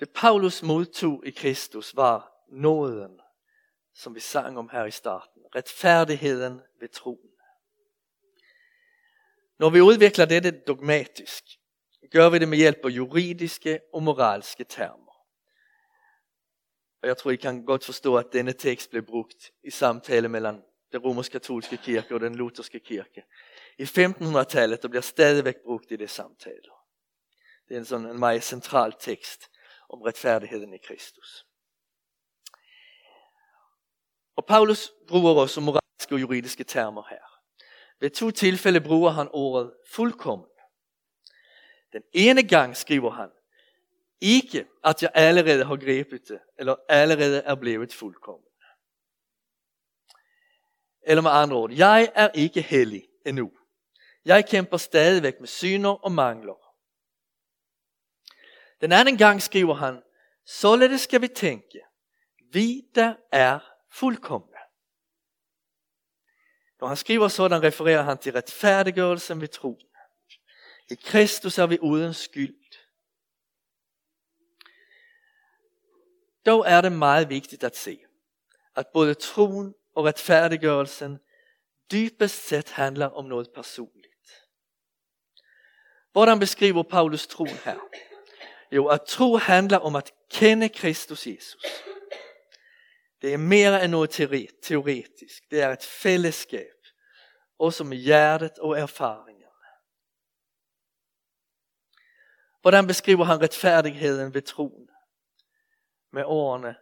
Det 0.00 0.10
Paulus 0.10 0.62
modtog 0.62 1.26
i 1.26 1.30
Kristus 1.30 1.96
var 1.96 2.32
nåden, 2.48 3.20
som 3.94 4.14
vi 4.14 4.20
sang 4.20 4.58
om 4.58 4.68
her 4.72 4.84
i 4.84 4.90
starten. 4.90 5.42
Retfærdigheden 5.54 6.60
ved 6.80 6.88
troen. 6.88 7.30
Når 9.58 9.70
vi 9.70 9.80
udvikler 9.80 10.24
dette 10.24 10.50
dogmatisk, 10.50 11.44
gør 12.10 12.30
vi 12.30 12.38
det 12.38 12.48
med 12.48 12.58
hjælp 12.58 12.84
af 12.84 12.88
juridiske 12.88 13.80
og 13.92 14.02
moralske 14.02 14.64
termer. 14.64 15.08
Og 17.02 17.08
jeg 17.08 17.16
tror 17.16 17.30
I 17.30 17.36
kan 17.36 17.64
godt 17.64 17.84
forstå 17.84 18.16
at 18.16 18.26
denne 18.32 18.52
tekst 18.52 18.90
blev 18.90 19.02
brugt 19.02 19.52
i 19.64 19.70
samtale 19.70 20.28
mellem 20.28 20.62
den 20.92 21.00
romersk-katolske 21.00 21.76
kirke 21.76 22.14
og 22.14 22.20
den 22.20 22.34
lutherske 22.34 22.80
kirke. 22.80 23.24
I 23.78 23.82
1500-tallet 23.82 24.84
og 24.84 24.90
bliver 24.90 25.02
stadigvæk 25.02 25.56
brugt 25.64 25.90
i 25.90 25.96
det 25.96 26.10
samtaler. 26.10 26.84
Det 27.68 27.74
er 27.74 27.78
en 27.78 27.84
sådan 27.84 28.06
en 28.06 28.18
meget 28.18 28.42
central 28.42 28.94
tekst 29.00 29.50
om 29.88 30.02
retfærdigheden 30.02 30.74
i 30.74 30.78
Kristus. 30.78 31.46
Og 34.36 34.46
Paulus 34.46 34.92
bruger 35.08 35.34
også 35.34 35.60
moralske 35.60 36.14
og 36.14 36.20
juridiske 36.20 36.64
termer 36.64 37.02
her. 37.10 37.40
Ved 38.00 38.10
to 38.10 38.30
tilfælde 38.30 38.80
bruger 38.80 39.10
han 39.10 39.28
ordet 39.32 39.74
fuldkommen. 39.90 40.48
Den 41.92 42.02
ene 42.12 42.48
gang 42.48 42.76
skriver 42.76 43.10
han, 43.10 43.30
ikke 44.20 44.66
at 44.84 45.02
jeg 45.02 45.10
allerede 45.14 45.64
har 45.64 45.76
grebet 45.76 46.28
det, 46.28 46.40
eller 46.58 46.76
allerede 46.88 47.38
er 47.38 47.54
blevet 47.54 47.92
fuldkommen. 47.92 48.44
Eller 51.02 51.22
med 51.22 51.30
andre 51.30 51.56
ord, 51.56 51.72
jeg 51.72 52.12
er 52.14 52.28
ikke 52.34 52.62
hellig 52.62 53.08
endnu. 53.26 53.52
Jeg 54.24 54.48
kæmper 54.48 54.76
stadigvæk 54.76 55.40
med 55.40 55.48
syner 55.48 56.04
og 56.04 56.12
mangler. 56.12 56.67
Den 58.80 58.92
anden 58.92 59.18
gang 59.18 59.42
skriver 59.42 59.74
han, 59.74 60.02
således 60.44 61.00
skal 61.00 61.20
vi 61.20 61.28
tænke, 61.28 61.80
vi 62.52 62.82
der 62.94 63.14
er 63.32 63.58
fuldkomne. 63.90 64.58
Når 66.80 66.88
han 66.88 66.96
skriver 66.96 67.28
sådan, 67.28 67.62
refererer 67.62 68.02
han 68.02 68.18
til 68.18 68.32
retfærdiggørelsen 68.32 69.40
ved 69.40 69.48
tro. 69.48 69.78
I 70.90 70.94
Kristus 70.94 71.58
er 71.58 71.66
vi 71.66 71.78
uden 71.82 72.14
skyld. 72.14 72.54
Dog 76.46 76.64
er 76.66 76.80
det 76.80 76.92
meget 76.92 77.28
vigtigt 77.28 77.64
at 77.64 77.76
se, 77.76 78.00
at 78.76 78.86
både 78.92 79.14
troen 79.14 79.74
og 79.94 80.04
retfærdiggørelsen 80.04 81.18
dybest 81.92 82.46
set 82.46 82.70
handler 82.70 83.06
om 83.06 83.24
noget 83.24 83.48
personligt. 83.54 84.08
Hvordan 86.12 86.38
beskriver 86.38 86.82
Paulus 86.82 87.26
troen 87.26 87.56
her? 87.64 87.78
Jo, 88.72 88.86
at 88.86 89.00
tro 89.02 89.36
handler 89.36 89.78
om 89.78 89.96
at 89.96 90.12
kende 90.30 90.68
Kristus 90.68 91.26
Jesus. 91.26 91.62
Det 93.22 93.32
er 93.32 93.36
mere 93.38 93.84
end 93.84 93.90
noget 93.90 94.10
teoretisk. 94.62 95.50
Det 95.50 95.60
er 95.60 95.68
et 95.68 95.82
fællesskab, 95.82 96.74
også 97.58 97.84
med 97.84 97.96
hjertet 97.96 98.58
og 98.58 98.78
erfaringerne. 98.78 99.38
Hvordan 102.60 102.86
beskriver 102.86 103.24
han 103.24 103.40
retfærdigheden 103.40 104.34
ved 104.34 104.42
troen? 104.42 104.88
Med 106.12 106.24
ordene 106.26 106.76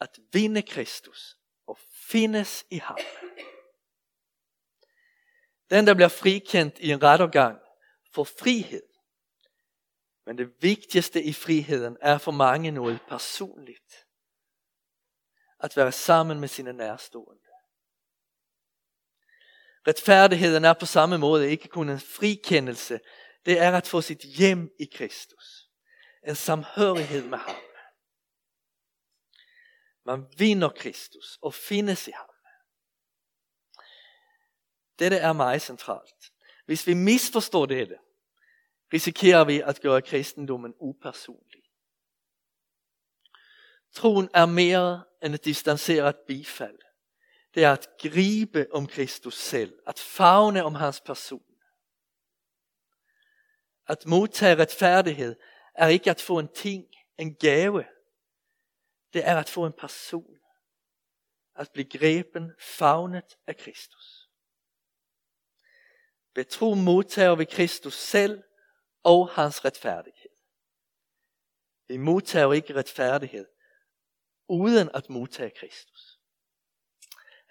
at 0.00 0.18
vinde 0.32 0.62
Kristus 0.62 1.36
og 1.66 1.78
findes 2.08 2.66
i 2.70 2.76
ham. 2.76 2.98
Den, 5.70 5.86
der 5.86 5.94
bliver 5.94 6.08
frikendt 6.08 6.78
i 6.78 6.90
en 6.90 7.02
rettergang, 7.02 7.58
får 8.14 8.24
frihed. 8.24 8.82
Men 10.26 10.38
det 10.38 10.62
vigtigste 10.62 11.22
i 11.22 11.32
friheden 11.32 11.96
er 12.00 12.18
for 12.18 12.32
mange 12.32 12.70
noget 12.70 13.00
personligt. 13.08 14.06
At 15.60 15.76
være 15.76 15.92
sammen 15.92 16.40
med 16.40 16.48
sine 16.48 16.72
nærstående. 16.72 17.42
Retfærdigheden 19.86 20.64
er 20.64 20.72
på 20.72 20.86
samme 20.86 21.18
måde 21.18 21.50
ikke 21.50 21.68
kun 21.68 21.88
en 21.88 22.00
frikendelse. 22.00 23.00
Det 23.46 23.58
er 23.58 23.76
at 23.76 23.86
få 23.86 24.00
sit 24.00 24.20
hjem 24.20 24.70
i 24.80 24.84
Kristus. 24.84 25.70
En 26.26 26.34
samhørighed 26.34 27.24
med 27.24 27.38
ham. 27.38 27.56
Man 30.04 30.26
vinder 30.38 30.68
Kristus 30.68 31.38
og 31.42 31.54
findes 31.54 32.08
i 32.08 32.10
ham. 32.10 32.28
Dette 34.98 35.16
er 35.16 35.32
meget 35.32 35.62
centralt. 35.62 36.32
Hvis 36.66 36.86
vi 36.86 36.94
misforstår 36.94 37.66
dette, 37.66 37.98
risikerer 38.92 39.44
vi 39.44 39.60
at 39.60 39.80
gøre 39.80 40.02
kristendommen 40.02 40.74
upersonlig. 40.80 41.62
Troen 43.92 44.28
er 44.34 44.46
mere 44.46 45.04
end 45.22 45.34
et 45.34 45.44
distanceret 45.44 46.16
bifald. 46.16 46.78
Det 47.54 47.64
er 47.64 47.72
at 47.72 47.88
gribe 47.98 48.66
om 48.72 48.86
Kristus 48.86 49.34
selv, 49.34 49.78
at 49.86 49.98
fagne 49.98 50.64
om 50.64 50.74
hans 50.74 51.00
person. 51.00 51.42
At 53.88 54.06
modtage 54.06 54.56
retfærdighed 54.56 55.36
er 55.74 55.88
ikke 55.88 56.10
at 56.10 56.20
få 56.20 56.38
en 56.38 56.48
ting, 56.48 56.86
en 57.18 57.34
gave. 57.34 57.84
Det 59.12 59.28
er 59.28 59.36
at 59.36 59.48
få 59.48 59.66
en 59.66 59.72
person. 59.72 60.38
At 61.54 61.70
blive 61.72 61.88
grepen, 61.98 62.52
fagnet 62.58 63.38
af 63.46 63.56
Kristus. 63.56 64.28
Ved 66.34 66.44
tro 66.44 66.74
modtager 66.74 67.34
vi 67.34 67.44
Kristus 67.44 67.94
selv 67.94 68.42
og 69.06 69.28
hans 69.28 69.64
retfærdighed. 69.64 70.30
Vi 71.88 71.96
modtager 71.96 72.52
ikke 72.52 72.74
retfærdighed 72.74 73.46
uden 74.48 74.90
at 74.94 75.10
modtage 75.10 75.50
Kristus. 75.50 76.18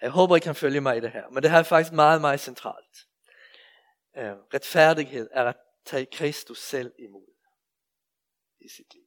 Jeg 0.02 0.10
håber, 0.10 0.36
I 0.36 0.40
kan 0.40 0.54
følge 0.54 0.80
mig 0.80 0.96
i 0.96 1.00
det 1.00 1.12
her, 1.12 1.28
men 1.28 1.42
det 1.42 1.50
her 1.50 1.58
er 1.58 1.62
faktisk 1.62 1.92
meget, 1.92 2.20
meget 2.20 2.40
centralt. 2.40 3.06
Øh, 4.16 4.32
retfærdighed 4.54 5.28
er 5.32 5.44
at 5.44 5.56
tage 5.84 6.06
Kristus 6.06 6.58
selv 6.58 6.92
imod 6.98 7.34
i 8.60 8.68
sit 8.68 8.94
liv. 8.94 9.06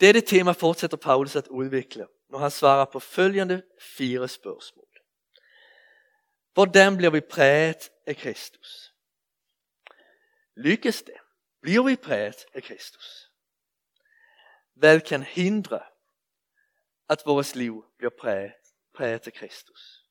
Dette 0.00 0.20
tema 0.20 0.52
fortsætter 0.52 0.96
Paulus 0.96 1.36
at 1.36 1.48
udvikle, 1.48 2.06
når 2.28 2.38
han 2.38 2.50
svarer 2.50 2.84
på 2.84 3.00
følgende 3.00 3.62
fire 3.80 4.28
spørgsmål. 4.28 4.88
Hvordan 6.52 6.96
bliver 6.96 7.10
vi 7.10 7.20
præget 7.20 7.90
af 8.06 8.16
Kristus? 8.16 8.89
Lykkes 10.54 11.02
det? 11.02 11.14
Bliver 11.60 11.82
vi 11.82 11.96
præget 11.96 12.46
af 12.54 12.62
Kristus? 12.62 13.30
Hvad 14.72 15.00
kan 15.00 15.22
hindre, 15.22 15.80
at 17.08 17.22
vores 17.26 17.54
liv 17.54 17.84
bliver 17.96 18.10
præget, 18.18 18.52
præget 18.94 19.26
af 19.26 19.32
Kristus? 19.32 20.06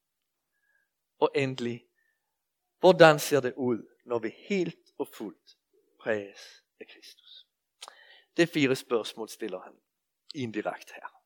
Og 1.19 1.31
endelig, 1.35 1.85
hvordan 2.79 3.19
ser 3.19 3.39
det 3.39 3.53
ud, 3.53 3.87
når 4.05 4.19
vi 4.19 4.29
helt 4.37 4.91
og 4.97 5.07
fuldt 5.07 5.57
præges 5.99 6.63
af 6.79 6.87
Kristus? 6.87 7.47
Det 8.37 8.49
fire 8.49 8.75
spørgsmål 8.75 9.29
stiller 9.29 9.59
han 9.59 9.73
indirekt 10.35 10.91
her. 10.91 11.19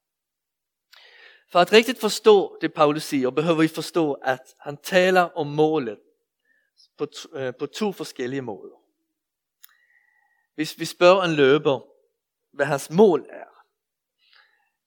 For 1.48 1.60
at 1.60 1.74
rigtigt 1.74 2.00
forstå 2.00 2.58
det 2.62 2.74
Paulus 2.74 3.04
siger, 3.04 3.30
behøver 3.30 3.62
vi 3.62 3.68
forstå, 3.68 4.14
at 4.14 4.56
han 4.60 4.78
taler 4.78 5.22
om 5.22 5.48
målet 5.48 6.00
på, 6.98 7.08
øh, 7.34 7.56
på 7.56 7.66
to 7.66 7.92
forskellige 7.92 8.42
måder. 8.42 8.83
Hvis 10.56 10.80
vi 10.80 10.86
spørger 10.86 11.24
en 11.24 11.34
løber, 11.34 11.80
hvad 12.52 12.66
hans 12.66 12.90
mål 12.90 13.26
er, 13.30 13.66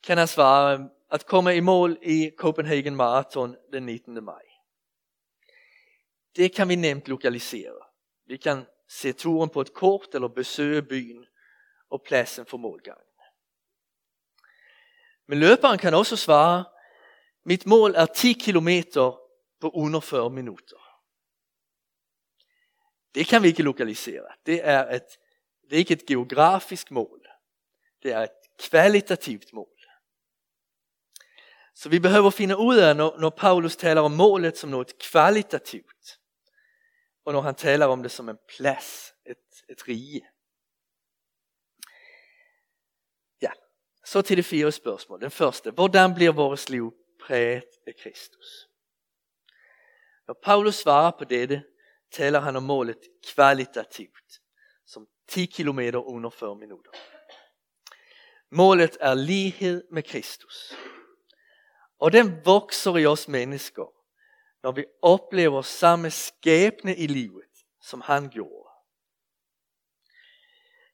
kan 0.02 0.18
han 0.18 0.28
svare 0.28 0.88
at 1.10 1.26
komme 1.26 1.56
i 1.56 1.60
mål 1.60 1.98
i 2.02 2.30
Copenhagen 2.38 2.96
Marathon 2.96 3.56
den 3.72 3.86
19. 3.86 4.24
maj. 4.24 4.42
Det 6.36 6.54
kan 6.54 6.68
vi 6.68 6.74
nemt 6.74 7.08
lokalisere. 7.08 7.82
Vi 8.26 8.36
kan 8.36 8.64
se 8.88 9.12
turen 9.12 9.50
på 9.50 9.60
et 9.60 9.74
kort 9.74 10.14
eller 10.14 10.28
besøge 10.28 10.82
byen 10.82 11.26
og 11.90 12.02
pladsen 12.02 12.46
for 12.46 12.56
målgangen. 12.56 13.02
Men 15.26 15.38
løberen 15.38 15.78
kan 15.78 15.94
også 15.94 16.16
svare, 16.16 16.64
mit 17.44 17.66
mål 17.66 17.94
er 17.94 18.06
10 18.06 18.32
kilometer 18.32 19.20
på 19.60 19.70
under 19.70 20.00
40 20.00 20.30
minutter. 20.30 20.76
Det 23.14 23.26
kan 23.26 23.42
vi 23.42 23.48
ikke 23.48 23.62
lokalisere. 23.62 24.26
Det 24.46 24.60
er, 24.64 24.94
et, 24.94 25.18
det 25.70 25.74
er 25.74 25.78
ikke 25.78 25.94
et 25.94 26.06
geografisk 26.06 26.90
mål. 26.90 27.26
Det 28.02 28.12
er 28.12 28.20
et 28.20 28.30
kvalitativt 28.58 29.52
mål. 29.52 29.76
Så 31.74 31.88
vi 31.88 31.98
behøver 31.98 32.30
finde 32.30 32.56
ud 32.56 32.76
af, 32.76 32.96
når, 32.96 33.18
når 33.18 33.30
Paulus 33.30 33.76
taler 33.76 34.00
om 34.00 34.10
målet 34.10 34.58
som 34.58 34.70
noget 34.70 34.98
kvalitativt, 34.98 36.20
og 37.24 37.32
når 37.32 37.40
han 37.40 37.54
taler 37.54 37.86
om 37.86 38.02
det 38.02 38.12
som 38.12 38.28
en 38.28 38.38
plads, 38.56 39.14
et, 39.26 39.36
et 39.68 39.88
rige. 39.88 40.26
Ja, 43.42 43.50
så 44.04 44.22
til 44.22 44.36
det 44.36 44.44
fire 44.44 44.72
spørgsmål. 44.72 45.20
Den 45.20 45.30
første, 45.30 45.70
hvordan 45.70 46.14
bliver 46.14 46.32
vores 46.32 46.68
liv 46.68 46.94
præget 47.26 47.64
af 47.86 47.94
Kristus? 48.02 48.68
Når 50.26 50.38
Paulus 50.42 50.74
svarer 50.74 51.10
på 51.18 51.24
dette, 51.24 51.64
taler 52.10 52.40
han 52.40 52.56
om 52.56 52.62
målet 52.62 52.98
kvalitativt, 53.34 54.40
som 54.86 55.08
10 55.28 55.46
km 55.46 55.78
under 55.94 56.30
40 56.30 56.56
minutter. 56.56 56.90
Målet 58.50 58.96
er 59.00 59.14
lighed 59.14 59.84
med 59.92 60.02
Kristus. 60.02 60.72
Og 61.98 62.12
den 62.12 62.44
vokser 62.44 62.96
i 62.96 63.06
os 63.06 63.28
mennesker, 63.28 63.92
når 64.62 64.72
vi 64.72 64.84
oplever 65.02 65.62
samme 65.62 66.10
skæbne 66.10 66.96
i 66.96 67.06
livet, 67.06 67.64
som 67.80 68.00
han 68.00 68.28
gjorde. 68.28 68.70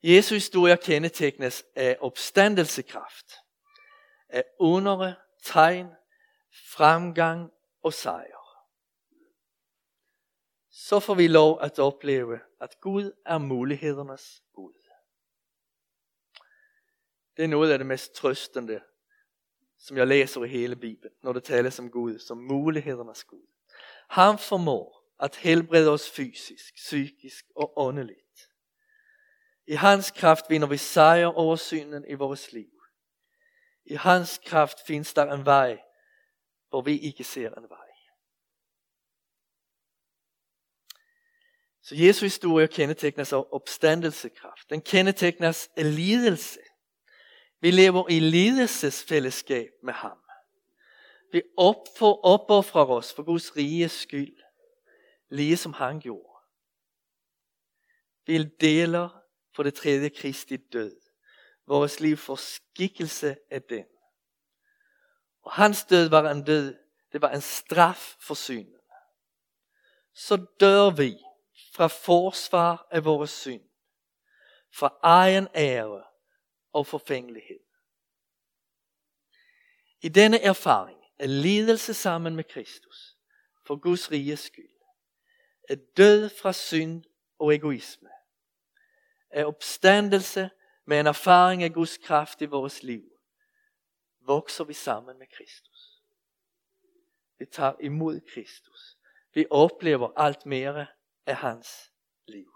Jesu 0.02 0.34
historie 0.34 0.76
kendetegnes 0.76 1.64
af 1.76 1.96
opstandelsekraft, 2.00 3.32
af 4.28 4.44
undere, 4.58 5.14
tegn, 5.42 5.86
fremgang 6.70 7.50
og 7.82 7.92
sejr. 7.92 8.41
Så 10.88 11.00
får 11.00 11.14
vi 11.14 11.26
lov 11.26 11.58
at 11.60 11.78
opleve, 11.78 12.40
at 12.60 12.80
Gud 12.80 13.12
er 13.26 13.38
mulighedernes 13.38 14.42
Gud. 14.54 14.74
Det 17.36 17.44
er 17.44 17.48
noget 17.48 17.72
af 17.72 17.78
det 17.78 17.86
mest 17.86 18.12
trøstende 18.14 18.80
som 19.78 19.96
jeg 19.96 20.06
læser 20.06 20.44
i 20.44 20.48
hele 20.48 20.76
Bibelen, 20.76 21.16
når 21.22 21.32
det 21.32 21.44
tales 21.44 21.78
om 21.78 21.90
Gud, 21.90 22.18
som 22.18 22.38
mulighedernes 22.38 23.24
Gud. 23.24 23.46
Han 24.08 24.38
formår 24.38 25.12
at 25.20 25.36
helbrede 25.36 25.90
os 25.90 26.10
fysisk, 26.10 26.74
psykisk 26.74 27.44
og 27.56 27.72
åndeligt. 27.78 28.50
I 29.66 29.74
hans 29.74 30.10
kraft 30.10 30.44
vinder 30.48 30.68
vi 30.68 30.76
sejr 30.76 31.26
over 31.26 31.56
synden 31.56 32.04
i 32.08 32.14
vores 32.14 32.52
liv. 32.52 32.70
I 33.84 33.94
hans 33.94 34.40
kraft 34.46 34.78
finns 34.86 35.14
der 35.14 35.32
en 35.32 35.44
vej, 35.44 35.82
hvor 36.68 36.82
vi 36.82 36.98
ikke 36.98 37.24
ser 37.24 37.54
en 37.54 37.68
vej. 37.68 37.91
Så 41.82 41.94
Jesu 41.94 42.24
historie 42.24 42.68
kendetegnes 42.68 43.32
af 43.32 43.44
opstandelsekraft. 43.50 44.70
Den 44.70 44.80
kendetegnes 44.80 45.70
af 45.76 45.96
lidelse. 45.96 46.60
Vi 47.60 47.70
lever 47.70 48.08
i 48.08 48.20
lidelsesfællesskab 48.20 49.70
med 49.82 49.92
ham. 49.92 50.18
Vi 51.32 51.42
opoffrer 52.22 52.84
os 52.84 53.14
for 53.14 53.22
Guds 53.22 53.56
riges 53.56 53.92
skyld, 53.92 54.36
lige 55.28 55.56
som 55.56 55.72
han 55.72 56.00
gjorde. 56.00 56.38
Vi 58.26 58.44
deler 58.44 59.22
for 59.54 59.62
det 59.62 59.74
tredje 59.74 60.08
Kristi 60.08 60.56
død. 60.56 60.96
Vores 61.66 62.00
liv 62.00 62.16
får 62.16 62.36
skikkelse 62.36 63.36
af 63.50 63.62
den. 63.62 63.84
Og 65.42 65.52
hans 65.52 65.84
død 65.84 66.08
var 66.08 66.30
en 66.30 66.44
død, 66.44 66.78
det 67.12 67.22
var 67.22 67.30
en 67.30 67.40
straf 67.40 68.16
for 68.20 68.34
synden. 68.34 68.80
Så 70.14 70.46
dør 70.60 70.90
vi 70.90 71.18
fra 71.74 71.86
forsvar 71.86 72.86
af 72.90 73.04
vores 73.04 73.30
synd, 73.30 73.62
fra 74.70 74.98
egen 75.02 75.48
ære 75.54 76.04
og 76.72 76.86
forfængelighed. 76.86 77.60
I 80.00 80.08
denne 80.08 80.40
erfaring 80.40 80.98
af 81.18 81.42
lidelse 81.42 81.94
sammen 81.94 82.36
med 82.36 82.44
Kristus 82.44 83.16
for 83.66 83.76
Guds 83.76 84.10
riges 84.10 84.40
skyld, 84.40 84.68
er 85.68 85.76
død 85.96 86.28
fra 86.28 86.52
synd 86.52 87.04
og 87.38 87.54
egoisme, 87.54 88.08
er 89.30 89.44
opstandelse 89.44 90.50
med 90.84 91.00
en 91.00 91.06
erfaring 91.06 91.62
af 91.62 91.72
Guds 91.72 91.98
kraft 91.98 92.40
i 92.40 92.44
vores 92.44 92.82
liv, 92.82 93.02
vokser 94.20 94.64
vi 94.64 94.72
sammen 94.72 95.18
med 95.18 95.26
Kristus. 95.26 96.02
Vi 97.38 97.46
tager 97.46 97.72
imod 97.80 98.20
Kristus. 98.20 98.98
Vi 99.34 99.46
oplever 99.50 100.12
alt 100.16 100.46
mere 100.46 100.86
af 101.26 101.34
hans 101.34 101.90
liv. 102.26 102.46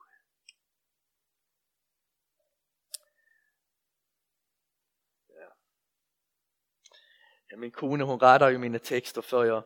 Ja, 7.50 7.56
min 7.56 7.70
kone 7.70 8.04
hon 8.04 8.18
retter 8.22 8.48
ju 8.48 8.58
mina 8.58 8.78
texter 8.78 9.22
för 9.22 9.44
jag, 9.44 9.64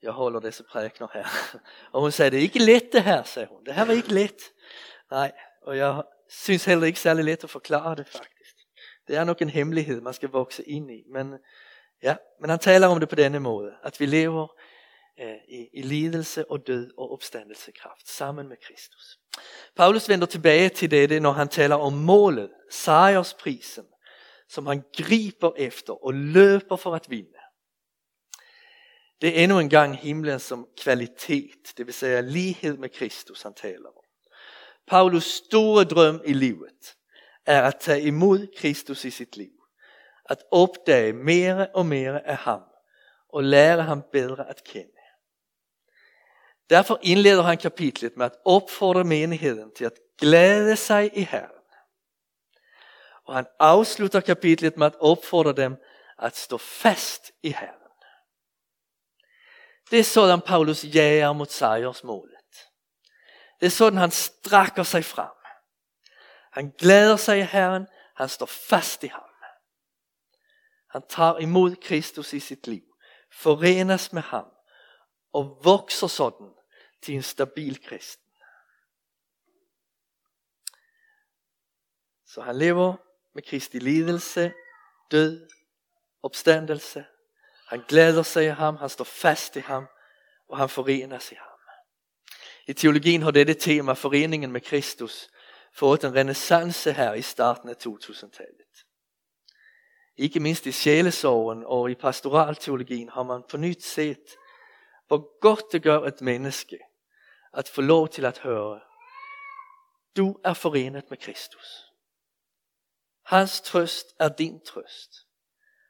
jag 0.00 0.12
håller 0.12 0.40
dessa 0.40 0.64
prækner 0.64 1.08
här. 1.12 1.26
Och 1.92 2.00
hon 2.00 2.12
sagde, 2.12 2.36
det 2.36 2.42
är 2.42 2.44
inte 2.44 2.58
lätt 2.58 2.92
det 2.92 3.00
här, 3.00 3.22
sagde 3.22 3.48
hon. 3.54 3.64
Det 3.64 3.72
här 3.72 3.86
var 3.86 3.94
ikke 3.94 4.14
lätt. 4.14 4.40
Nej, 5.10 5.32
och 5.62 5.76
jag 5.76 6.04
syns 6.28 6.66
heller 6.66 6.86
inte 6.86 7.00
særlig 7.00 7.24
lätt 7.24 7.44
att 7.44 7.50
förklara 7.50 7.94
det 7.94 8.04
faktiskt. 8.04 8.56
Det 9.06 9.16
är 9.16 9.24
nok 9.24 9.40
en 9.40 9.48
hemlighet 9.48 10.02
man 10.02 10.14
ska 10.14 10.28
vokse 10.28 10.62
in 10.62 10.90
i. 10.90 11.04
Men, 11.08 11.38
ja, 12.00 12.16
men 12.40 12.50
han 12.50 12.58
talar 12.58 12.88
om 12.88 13.00
det 13.00 13.06
på 13.06 13.16
denne 13.16 13.38
måde, 13.38 13.78
att 13.82 14.00
vi 14.00 14.06
lever 14.06 14.50
Eh, 15.16 15.26
i, 15.28 15.70
i 15.72 15.82
lidelse 15.82 16.42
och 16.42 16.64
død 16.64 16.92
och 16.96 17.12
opstandelsekraft 17.12 18.06
samman 18.06 18.48
med 18.48 18.60
Kristus. 18.60 19.18
Paulus 19.74 20.08
vänder 20.08 20.26
tillbaka 20.26 20.68
till 20.68 20.90
det 20.90 21.20
när 21.20 21.30
han 21.30 21.48
talar 21.48 21.78
om 21.78 22.04
målet, 22.04 22.50
sejrsprisen, 22.70 23.84
som 24.46 24.66
han 24.66 24.82
griper 24.96 25.52
efter 25.56 26.04
och 26.04 26.14
löper 26.14 26.76
för 26.76 26.96
att 26.96 27.08
vinna. 27.08 27.38
Det 29.18 29.38
är 29.38 29.44
endnu 29.44 29.58
en 29.58 29.68
gång 29.68 29.92
himlen 29.94 30.40
som 30.40 30.66
kvalitet, 30.76 31.54
det 31.76 31.84
vill 31.84 31.94
säga 31.94 32.20
lighed 32.20 32.78
med 32.78 32.92
Kristus 32.92 33.44
han 33.44 33.54
talar 33.54 33.98
om. 33.98 34.04
Paulus 34.86 35.24
store 35.24 35.84
drøm 35.84 36.20
i 36.24 36.34
livet 36.34 36.96
er 37.46 37.62
at 37.62 37.80
tage 37.80 38.02
imod 38.02 38.46
Kristus 38.56 39.04
i 39.04 39.10
sit 39.10 39.36
liv. 39.36 39.52
At 40.24 40.38
opdage 40.50 41.12
mere 41.12 41.68
og 41.74 41.86
mere 41.86 42.26
af 42.26 42.36
ham 42.36 42.62
og 43.28 43.44
lære 43.44 43.82
ham 43.82 44.02
bedre 44.12 44.48
at 44.50 44.64
kende. 44.64 44.99
Derfor 46.70 46.98
indleder 47.02 47.42
han 47.42 47.58
kapitlet 47.58 48.16
med 48.16 48.26
at 48.26 48.36
opfordre 48.44 49.04
menigheden 49.04 49.74
til 49.76 49.84
at 49.84 49.98
glæde 50.18 50.76
sig 50.76 51.10
i 51.18 51.22
Herren. 51.22 51.50
Og 53.24 53.34
han 53.34 53.46
afslutter 53.58 54.20
kapitlet 54.20 54.76
med 54.76 54.86
at 54.86 54.96
opfordre 55.00 55.52
dem 55.52 55.76
at 56.18 56.36
stå 56.36 56.58
fast 56.58 57.32
i 57.42 57.50
Herren. 57.50 57.74
Det 59.90 59.98
er 59.98 60.04
sådan 60.04 60.40
Paulus 60.40 60.84
jager 60.84 61.32
mod 61.32 61.46
sejrsmålet. 61.46 62.36
Det 63.60 63.66
er 63.66 63.70
sådan 63.70 63.98
han 63.98 64.10
strækker 64.10 64.82
sig 64.82 65.04
frem. 65.04 65.30
Han 66.52 66.70
glæder 66.78 67.16
sig 67.16 67.38
i 67.38 67.42
Herren, 67.42 67.86
han 68.16 68.28
står 68.28 68.46
fast 68.46 69.04
i 69.04 69.06
ham. 69.06 69.22
Han 70.90 71.02
tager 71.08 71.38
imod 71.38 71.76
Kristus 71.76 72.32
i 72.32 72.40
sit 72.40 72.66
liv, 72.66 72.82
forenes 73.32 74.12
med 74.12 74.22
ham 74.22 74.46
og 75.32 75.58
vokser 75.64 76.06
sådan 76.06 76.54
til 77.02 77.14
en 77.14 77.22
stabil 77.22 77.84
kristen. 77.84 78.32
Så 82.26 82.42
han 82.42 82.56
lever 82.56 82.96
med 83.34 83.42
Kristi 83.42 83.78
lidelse, 83.78 84.52
død, 85.10 85.48
opstandelse. 86.22 87.04
Han 87.66 87.84
glæder 87.88 88.22
sig 88.22 88.44
i 88.44 88.48
ham, 88.48 88.76
han 88.76 88.88
står 88.88 89.04
fast 89.04 89.56
i 89.56 89.60
ham, 89.60 89.86
og 90.48 90.58
han 90.58 90.68
forenes 90.68 91.32
i 91.32 91.34
ham. 91.34 91.46
I 92.66 92.72
teologien 92.72 93.22
har 93.22 93.30
dette 93.30 93.54
tema, 93.54 93.92
foreningen 93.92 94.52
med 94.52 94.60
Kristus, 94.60 95.30
fået 95.72 96.04
en 96.04 96.14
renaissance 96.14 96.92
her 96.92 97.14
i 97.14 97.22
starten 97.22 97.68
af 97.68 97.74
2000-tallet. 97.74 98.86
Ikke 100.16 100.40
mindst 100.40 100.66
i 100.66 100.72
sjælesorgen 100.72 101.62
og 101.66 101.90
i 101.90 101.94
pastoralteologien 101.94 103.08
har 103.08 103.22
man 103.22 103.42
på 103.50 103.56
nyt 103.56 103.84
set, 103.84 104.36
hvor 105.06 105.40
godt 105.40 105.64
det 105.72 105.82
gør 105.82 106.00
et 106.00 106.20
menneske 106.20 106.78
at 107.52 107.68
få 107.68 107.80
lov 107.80 108.08
til 108.08 108.24
at 108.24 108.38
høre, 108.38 108.80
du 110.16 110.40
er 110.44 110.54
forenet 110.54 111.10
med 111.10 111.18
Kristus. 111.18 111.92
Hans 113.22 113.60
trøst 113.60 114.06
er 114.18 114.28
din 114.28 114.64
trøst. 114.64 115.26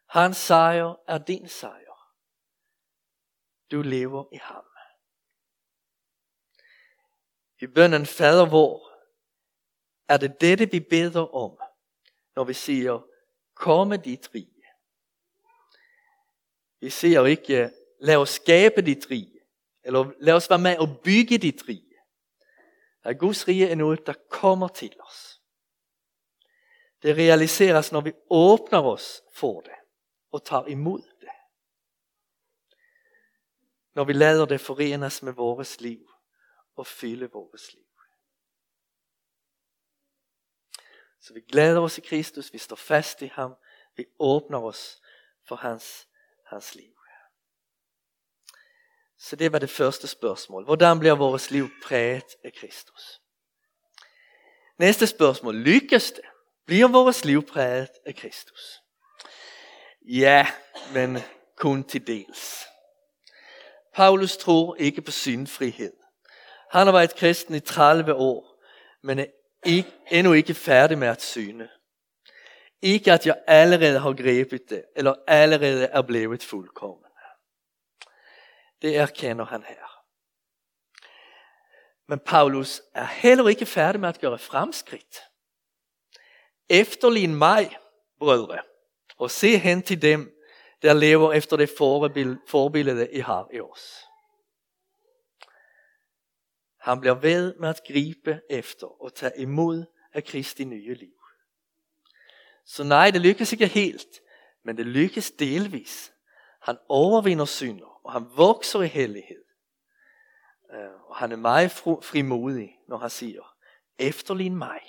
Hans 0.08 0.36
sejr 0.36 0.94
er 1.08 1.18
din 1.18 1.48
sejr. 1.48 2.14
Du 3.70 3.82
lever 3.82 4.24
i 4.32 4.36
ham. 4.36 4.64
I 7.60 7.66
bønnen 7.66 8.06
Fader 8.06 8.46
vor 8.50 8.90
er 10.08 10.16
det 10.16 10.40
dette 10.40 10.70
vi 10.70 10.80
beder 10.80 11.34
om, 11.34 11.58
når 12.36 12.44
vi 12.44 12.54
siger, 12.54 13.06
komme 13.54 13.96
dit 13.96 14.34
rige. 14.34 14.64
Vi 16.80 16.90
siger 16.90 17.26
ikke, 17.26 17.70
lad 18.00 18.16
os 18.16 18.30
skabe 18.30 18.82
dit 18.82 19.10
rige, 19.10 19.39
eller 19.82 20.12
lad 20.20 20.34
os 20.34 20.50
være 20.50 20.58
med 20.58 20.78
og 20.78 21.00
bygge 21.04 21.38
dit 21.38 21.68
rige. 21.68 21.96
At 23.02 23.18
Guds 23.18 23.48
rige 23.48 23.68
er 23.68 23.74
noget, 23.74 24.06
der 24.06 24.14
kommer 24.30 24.68
til 24.68 24.96
os. 25.00 25.40
Det 27.02 27.16
realiseres, 27.16 27.92
når 27.92 28.00
vi 28.00 28.12
åbner 28.30 28.82
os 28.82 29.22
for 29.34 29.60
det 29.60 29.74
og 30.30 30.44
tager 30.44 30.66
imod 30.66 31.02
det. 31.20 31.28
Når 33.94 34.04
vi 34.04 34.12
lader 34.12 34.46
det 34.46 34.60
forenes 34.60 35.22
med 35.22 35.32
vores 35.32 35.80
liv 35.80 36.10
og 36.76 36.86
fylde 36.86 37.30
vores 37.30 37.72
liv. 37.72 37.84
Så 41.20 41.34
vi 41.34 41.40
glæder 41.40 41.80
os 41.80 41.98
i 41.98 42.00
Kristus, 42.00 42.52
vi 42.52 42.58
står 42.58 42.76
fast 42.76 43.22
i 43.22 43.26
ham, 43.26 43.54
vi 43.96 44.06
åbner 44.18 44.60
os 44.62 45.02
for 45.48 45.56
hans, 45.56 46.08
hans 46.46 46.74
liv. 46.74 46.99
Så 49.20 49.36
det 49.36 49.52
var 49.52 49.58
det 49.58 49.70
første 49.70 50.06
spørgsmål. 50.06 50.64
Hvordan 50.64 50.98
bliver 50.98 51.14
vores 51.14 51.50
liv 51.50 51.68
præget 51.84 52.36
af 52.44 52.52
Kristus? 52.52 53.20
Næste 54.78 55.06
spørgsmål. 55.06 55.56
Lykkes 55.56 56.12
det? 56.12 56.24
Bliver 56.66 56.88
vores 56.88 57.24
liv 57.24 57.46
præget 57.46 57.90
af 58.06 58.14
Kristus? 58.14 58.80
Ja, 60.02 60.46
men 60.94 61.18
kun 61.56 61.84
til 61.84 62.06
dels. 62.06 62.64
Paulus 63.94 64.36
tror 64.36 64.76
ikke 64.76 65.02
på 65.02 65.10
syndfrihed. 65.10 65.92
Han 66.70 66.86
har 66.86 66.92
været 66.92 67.14
kristen 67.14 67.54
i 67.54 67.60
30 67.60 68.14
år, 68.14 68.62
men 69.02 69.18
er 69.18 69.26
ikke, 69.66 69.92
endnu 70.10 70.32
ikke 70.32 70.54
færdig 70.54 70.98
med 70.98 71.08
at 71.08 71.22
syne. 71.22 71.68
Ikke 72.82 73.12
at 73.12 73.26
jeg 73.26 73.38
allerede 73.46 73.98
har 73.98 74.12
grebet 74.12 74.70
det, 74.70 74.84
eller 74.96 75.14
allerede 75.26 75.84
er 75.84 76.02
blevet 76.02 76.42
fuldkommen. 76.42 77.09
Det 78.82 78.96
erkender 78.96 79.44
han 79.44 79.62
her. 79.62 80.04
Men 82.08 82.18
Paulus 82.18 82.82
er 82.94 83.04
heller 83.04 83.48
ikke 83.48 83.66
færdig 83.66 84.00
med 84.00 84.08
at 84.08 84.20
gøre 84.20 84.38
fremskridt. 84.38 85.18
Efterlign 86.68 87.34
mig, 87.34 87.76
brødre, 88.18 88.58
og 89.16 89.30
se 89.30 89.58
hen 89.58 89.82
til 89.82 90.02
dem, 90.02 90.36
der 90.82 90.92
lever 90.92 91.32
efter 91.32 91.56
det 91.56 91.70
forbillede, 92.48 93.12
I 93.12 93.18
har 93.18 93.48
i 93.52 93.60
os. 93.60 94.04
Han 96.80 97.00
bliver 97.00 97.14
ved 97.14 97.54
med 97.54 97.68
at 97.68 97.80
gribe 97.86 98.40
efter 98.50 99.02
og 99.02 99.14
tage 99.14 99.32
imod 99.36 99.84
af 100.12 100.24
Kristi 100.24 100.64
nye 100.64 100.94
liv. 100.94 101.14
Så 102.64 102.84
nej, 102.84 103.10
det 103.10 103.20
lykkes 103.20 103.52
ikke 103.52 103.66
helt, 103.66 104.20
men 104.64 104.76
det 104.76 104.86
lykkes 104.86 105.30
delvis. 105.30 106.12
Han 106.62 106.78
overvinder 106.88 107.44
synder, 107.44 107.89
og 108.04 108.12
han 108.12 108.26
vokser 108.36 108.80
i 108.80 108.86
hellighed. 108.86 109.44
Øh, 110.72 110.92
og 111.04 111.16
han 111.16 111.32
er 111.32 111.36
meget 111.36 111.70
frimodig, 111.70 112.78
når 112.88 112.96
han 112.96 113.10
siger, 113.10 113.56
efterlign 113.98 114.56
mig. 114.56 114.80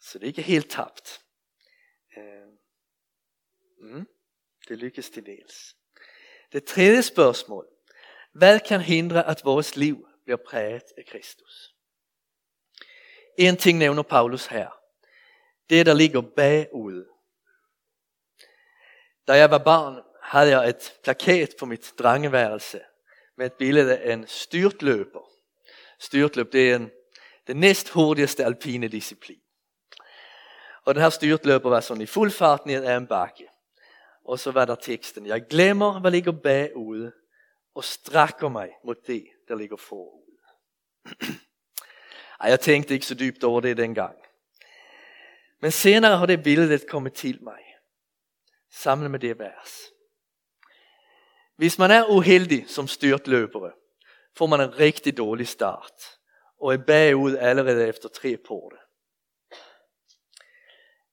Så 0.00 0.18
det 0.18 0.24
er 0.24 0.28
ikke 0.28 0.42
helt 0.42 0.70
tabt. 0.70 1.24
Øh, 2.16 2.48
mm, 3.80 4.06
det 4.68 4.78
lykkes 4.78 5.10
til 5.10 5.26
dels. 5.26 5.76
Det 6.52 6.64
tredje 6.64 7.02
spørgsmål. 7.02 7.68
Hvad 8.32 8.60
kan 8.60 8.80
hindre, 8.80 9.26
at 9.26 9.44
vores 9.44 9.76
liv 9.76 10.08
bliver 10.24 10.38
præget 10.46 10.84
af 10.96 11.06
Kristus? 11.06 11.74
En 13.38 13.56
ting 13.56 13.78
nævner 13.78 14.02
Paulus 14.02 14.46
her. 14.46 14.70
Det, 15.70 15.86
der 15.86 15.94
ligger 15.94 16.20
bagud. 16.20 17.13
Da 19.28 19.32
jeg 19.32 19.50
var 19.50 19.58
barn, 19.58 20.02
havde 20.22 20.58
jeg 20.58 20.68
et 20.68 20.94
plakat 21.02 21.54
på 21.58 21.66
mit 21.66 21.92
drengeværelse 21.98 22.80
med 23.36 23.46
et 23.46 23.52
billede 23.52 23.98
af 23.98 24.12
en 24.12 24.26
styrtløber. 24.26 25.30
Styrtløb, 25.98 26.52
det 26.52 26.70
er 26.70 26.76
en, 26.76 26.90
den 27.46 27.56
næst 27.56 27.88
hurtigste 27.88 28.44
alpine 28.44 28.88
disciplin. 28.88 29.40
Og 30.84 30.94
den 30.94 31.02
her 31.02 31.10
styrtløber 31.10 31.70
var 31.70 31.80
sådan 31.80 32.02
i 32.02 32.06
fuld 32.06 32.30
fart 32.30 32.66
ned 32.66 32.84
ad 32.84 32.96
en 32.96 33.06
bakke. 33.06 33.48
Og 34.24 34.38
så 34.38 34.50
var 34.50 34.64
der 34.64 34.74
teksten, 34.74 35.26
jeg 35.26 35.46
glemmer, 35.50 36.00
hvad 36.00 36.10
ligger 36.10 36.32
bagud, 36.32 37.10
og 37.74 37.84
strækker 37.84 38.48
mig 38.48 38.70
mod 38.84 38.94
det, 39.06 39.26
der 39.48 39.54
ligger 39.54 39.76
forud. 39.76 40.38
Ej, 42.40 42.50
jeg 42.50 42.60
tænkte 42.60 42.94
ikke 42.94 43.06
så 43.06 43.14
dybt 43.14 43.44
over 43.44 43.60
det 43.60 43.76
dengang. 43.76 44.16
Men 45.60 45.70
senere 45.70 46.16
har 46.16 46.26
det 46.26 46.42
billedet 46.42 46.86
kommet 46.88 47.12
til 47.12 47.38
mig. 47.42 47.73
Sammen 48.76 49.10
med 49.10 49.20
det 49.20 49.38
vers. 49.38 49.80
Hvis 51.56 51.78
man 51.78 51.90
er 51.90 52.10
uheldig 52.10 52.70
som 52.70 52.88
styrtløbere, 52.88 53.72
får 54.36 54.46
man 54.46 54.60
en 54.60 54.78
rigtig 54.78 55.16
dårlig 55.16 55.48
start 55.48 56.02
og 56.60 56.72
er 56.72 56.84
bagud 56.86 57.36
allerede 57.36 57.88
efter 57.88 58.08
tre 58.08 58.36
på 58.36 58.70
det. 58.72 58.80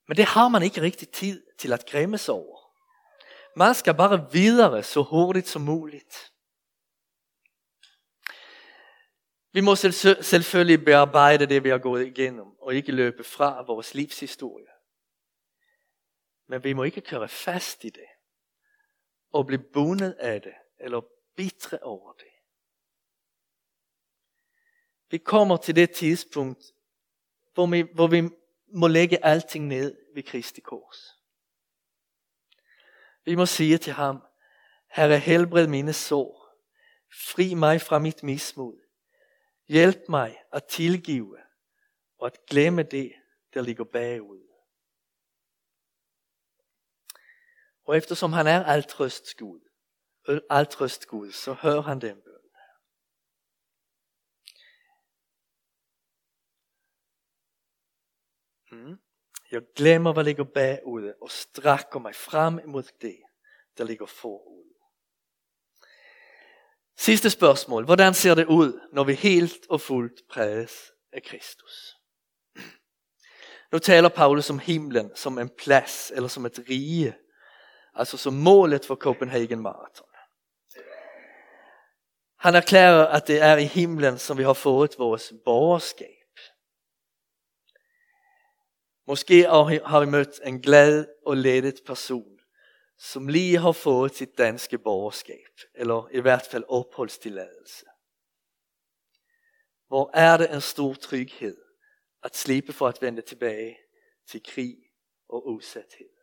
Men 0.07 0.17
det 0.17 0.25
har 0.25 0.47
man 0.47 0.63
ikke 0.63 0.81
rigtig 0.81 1.09
tid 1.09 1.43
til 1.57 1.73
at 1.73 1.85
græmme 1.85 2.17
sig 2.17 2.33
over. 2.33 2.59
Man 3.55 3.75
skal 3.75 3.93
bare 3.93 4.31
videre 4.31 4.83
så 4.83 5.01
hurtigt 5.01 5.47
som 5.47 5.61
muligt. 5.61 6.31
Vi 9.53 9.61
må 9.61 9.75
selvfølgelig 9.75 10.85
bearbejde 10.85 11.45
det, 11.45 11.63
vi 11.63 11.69
har 11.69 11.77
gået 11.77 12.07
igennem, 12.07 12.45
og 12.61 12.75
ikke 12.75 12.91
løbe 12.91 13.23
fra 13.23 13.63
vores 13.67 13.93
livshistorie. 13.93 14.67
Men 16.51 16.63
vi 16.63 16.73
må 16.73 16.83
ikke 16.83 17.01
køre 17.01 17.29
fast 17.29 17.83
i 17.83 17.89
det, 17.89 18.07
og 19.33 19.45
blive 19.45 19.63
bundet 19.73 20.11
af 20.11 20.41
det, 20.41 20.53
eller 20.79 21.01
bitre 21.35 21.79
over 21.79 22.13
det. 22.13 22.31
Vi 25.09 25.17
kommer 25.17 25.57
til 25.57 25.75
det 25.75 25.91
tidspunkt, 25.91 26.63
hvor 27.53 27.65
vi, 27.65 27.81
hvor 27.81 28.07
vi 28.07 28.29
må 28.67 28.87
lægge 28.87 29.25
alting 29.25 29.67
ned 29.67 29.97
ved 30.13 30.23
Kristi 30.23 30.61
kors. 30.61 31.21
Vi 33.25 33.35
må 33.35 33.45
sige 33.45 33.77
til 33.77 33.93
ham, 33.93 34.23
Herre 34.87 35.19
helbred 35.19 35.67
mine 35.67 35.93
sår, 35.93 36.55
fri 37.13 37.53
mig 37.53 37.81
fra 37.81 37.99
mit 37.99 38.23
mismod, 38.23 38.81
Hjælp 39.67 40.09
mig 40.09 40.43
at 40.53 40.63
tilgive 40.63 41.37
og 42.17 42.25
at 42.25 42.45
glemme 42.45 42.83
det, 42.83 43.13
der 43.53 43.61
ligger 43.61 43.83
bagud. 43.83 44.50
Og 47.85 47.97
eftersom 47.97 48.33
han 48.33 48.47
er 48.47 48.63
altrøsts 48.63 49.33
Gud, 49.33 49.59
altrøst 50.49 51.07
Gud, 51.07 51.31
så 51.31 51.53
hører 51.53 51.81
han 51.81 52.01
den 52.01 52.15
bøn. 52.15 52.41
Mm. 58.71 58.97
Jeg 59.51 59.61
glemmer, 59.75 60.13
hvad 60.13 60.23
ligger 60.23 60.43
bagude, 60.43 61.15
og 61.21 61.31
strækker 61.31 61.99
mig 61.99 62.15
frem 62.15 62.59
imod 62.59 62.83
det, 63.01 63.19
der 63.77 63.83
ligger 63.83 64.05
forud. 64.05 64.61
Sidste 66.97 67.29
spørgsmål. 67.29 67.85
Hvordan 67.85 68.13
ser 68.13 68.35
det 68.35 68.45
ud, 68.45 68.79
når 68.93 69.03
vi 69.03 69.13
helt 69.13 69.67
og 69.69 69.81
fuldt 69.81 70.21
præges 70.29 70.91
af 71.11 71.23
Kristus? 71.23 71.95
Nu 73.71 73.79
taler 73.79 74.09
Paulus 74.09 74.49
om 74.49 74.59
himlen 74.59 75.15
som 75.15 75.39
en 75.39 75.49
plads 75.49 76.11
eller 76.11 76.29
som 76.29 76.45
et 76.45 76.59
rige. 76.69 77.17
Altså 77.93 78.17
som 78.17 78.33
målet 78.33 78.85
for 78.85 78.95
Copenhagen 78.95 79.59
Marathon. 79.59 80.07
Han 82.41 82.55
erklærer, 82.55 83.07
at 83.07 83.27
det 83.27 83.41
er 83.41 83.57
i 83.57 83.65
himlen, 83.65 84.17
som 84.17 84.37
vi 84.37 84.43
har 84.43 84.53
fået 84.53 84.95
vores 84.97 85.33
borgerskab. 85.45 86.07
Måske 89.07 89.43
har 89.85 89.99
vi 89.99 90.05
mødt 90.05 90.39
en 90.45 90.61
glad 90.61 91.07
og 91.25 91.37
lettet 91.37 91.81
person, 91.85 92.39
som 92.97 93.27
lige 93.27 93.57
har 93.57 93.71
fået 93.71 94.15
sit 94.15 94.37
danske 94.37 94.77
borgerskab, 94.77 95.59
eller 95.75 96.09
i 96.11 96.19
hvert 96.19 96.47
fald 96.51 96.63
opholdstilladelse. 96.67 97.85
Hvor 99.87 100.11
er 100.13 100.37
det 100.37 100.53
en 100.53 100.61
stor 100.61 100.93
tryghed 100.93 101.57
at 102.23 102.35
slippe 102.35 102.73
for 102.73 102.87
at 102.87 103.01
vende 103.01 103.21
tilbage 103.21 103.77
til 104.27 104.43
krig 104.43 104.77
og 105.29 105.47
usæthed. 105.47 106.20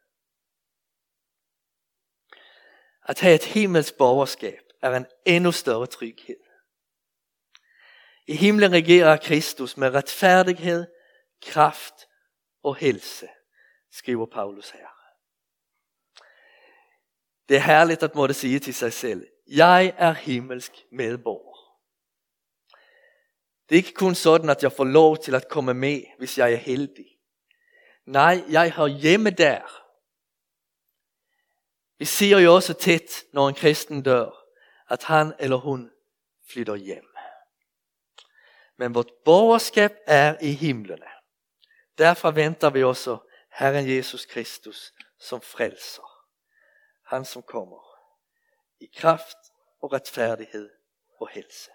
At 3.08 3.20
have 3.20 3.34
et 3.34 3.44
himmelsk 3.44 3.94
borgerskab 3.94 4.62
er 4.82 4.96
en 4.96 5.06
endnu 5.26 5.52
større 5.52 5.86
tryghed. 5.86 6.36
I 8.26 8.36
himlen 8.36 8.72
regerer 8.72 9.16
Kristus 9.16 9.76
med 9.76 9.94
retfærdighed, 9.94 10.86
kraft 11.42 11.94
og 12.62 12.76
helse, 12.76 13.28
skriver 13.92 14.26
Paulus 14.26 14.70
her. 14.70 14.88
Det 17.48 17.56
er 17.56 17.60
herligt 17.60 18.02
at 18.02 18.14
måtte 18.14 18.34
sige 18.34 18.58
til 18.58 18.74
sig 18.74 18.92
selv, 18.92 19.26
jeg 19.46 19.94
er 19.96 20.12
himmelsk 20.12 20.72
medborger. 20.92 21.58
Det 23.68 23.74
er 23.74 23.78
ikke 23.78 23.94
kun 23.94 24.14
sådan, 24.14 24.50
at 24.50 24.62
jeg 24.62 24.72
får 24.72 24.84
lov 24.84 25.18
til 25.18 25.34
at 25.34 25.48
komme 25.48 25.74
med, 25.74 26.02
hvis 26.18 26.38
jeg 26.38 26.52
er 26.52 26.56
heldig. 26.56 27.06
Nej, 28.06 28.44
jeg 28.48 28.72
har 28.72 28.86
hjemme 28.86 29.30
der. 29.30 29.87
Vi 31.98 32.04
siger 32.04 32.38
jo 32.38 32.54
også 32.54 32.74
tit, 32.74 33.24
når 33.32 33.48
en 33.48 33.54
kristen 33.54 34.02
dør, 34.02 34.30
at 34.88 35.04
han 35.04 35.34
eller 35.38 35.56
hun 35.56 35.90
flytter 36.52 36.74
hjem. 36.74 37.14
Men 38.76 38.94
vort 38.94 39.10
borgerskab 39.24 39.92
er 40.06 40.36
i 40.40 40.52
himlene. 40.52 41.06
Derfor 41.98 42.30
venter 42.30 42.70
vi 42.70 42.84
også 42.84 43.18
Herren 43.52 43.96
Jesus 43.96 44.26
Kristus 44.26 44.92
som 45.20 45.40
frelser. 45.40 46.24
Han 47.06 47.24
som 47.24 47.42
kommer 47.42 47.82
i 48.80 48.90
kraft 48.96 49.36
og 49.80 49.92
retfærdighed 49.92 50.70
og 51.20 51.28
helse. 51.28 51.70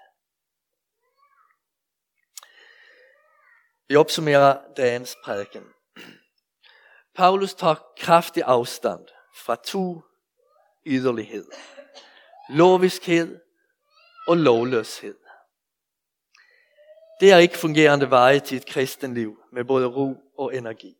Vi 3.88 3.96
opsummerer 3.96 4.74
dagens 4.74 5.16
prædiken. 5.24 5.74
Paulus 7.16 7.54
tager 7.54 7.76
kraftig 7.98 8.44
afstand 8.44 9.08
fra 9.36 9.56
to 9.56 10.02
yderlighed, 10.86 11.46
Loviskhed 12.50 13.40
og 14.28 14.38
lovløshed. 14.38 15.18
Det 17.20 17.32
er 17.32 17.38
ikke 17.38 17.58
fungerende 17.58 18.10
veje 18.10 18.40
til 18.40 18.58
et 18.58 18.66
kristenliv 18.66 19.38
med 19.52 19.66
både 19.66 19.88
ro 19.88 20.16
og 20.38 20.56
energi. 20.56 20.96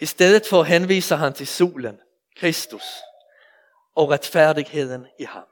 I 0.00 0.06
stedet 0.06 0.46
for 0.46 0.62
henviser 0.62 1.16
han 1.16 1.34
til 1.34 1.46
solen, 1.46 2.00
Kristus, 2.36 2.84
og 3.94 4.10
retfærdigheden 4.10 5.06
i 5.18 5.24
ham. 5.24 5.48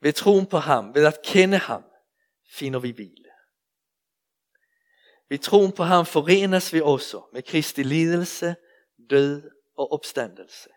Ved 0.00 0.12
troen 0.12 0.46
på 0.46 0.58
ham, 0.58 0.94
ved 0.94 1.06
at 1.06 1.22
kende 1.24 1.58
ham, 1.58 1.84
finder 2.50 2.80
vi 2.80 2.90
hvile. 2.90 3.30
Ved 5.28 5.38
troen 5.38 5.72
på 5.72 5.82
ham 5.82 6.06
forenes 6.06 6.72
vi 6.72 6.80
også 6.80 7.28
med 7.32 7.42
Kristi 7.42 7.82
lidelse, 7.82 8.56
død 9.10 9.50
og 9.82 9.92
opstandelse. 9.92 10.68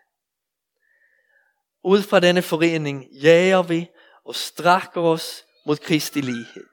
Ud 1.84 2.02
fra 2.02 2.20
denne 2.20 2.42
forening 2.42 3.12
jager 3.12 3.62
vi 3.62 3.90
og 4.24 4.34
strækker 4.34 5.00
os 5.00 5.44
mod 5.66 5.76
Kristi 5.76 6.20
lighed. 6.20 6.66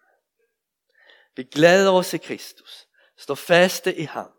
Vi 1.35 1.43
glæder 1.43 1.91
os 1.91 2.13
i 2.13 2.17
Kristus, 2.17 2.87
står 3.17 3.35
faste 3.35 3.95
i 3.95 4.03
ham 4.03 4.31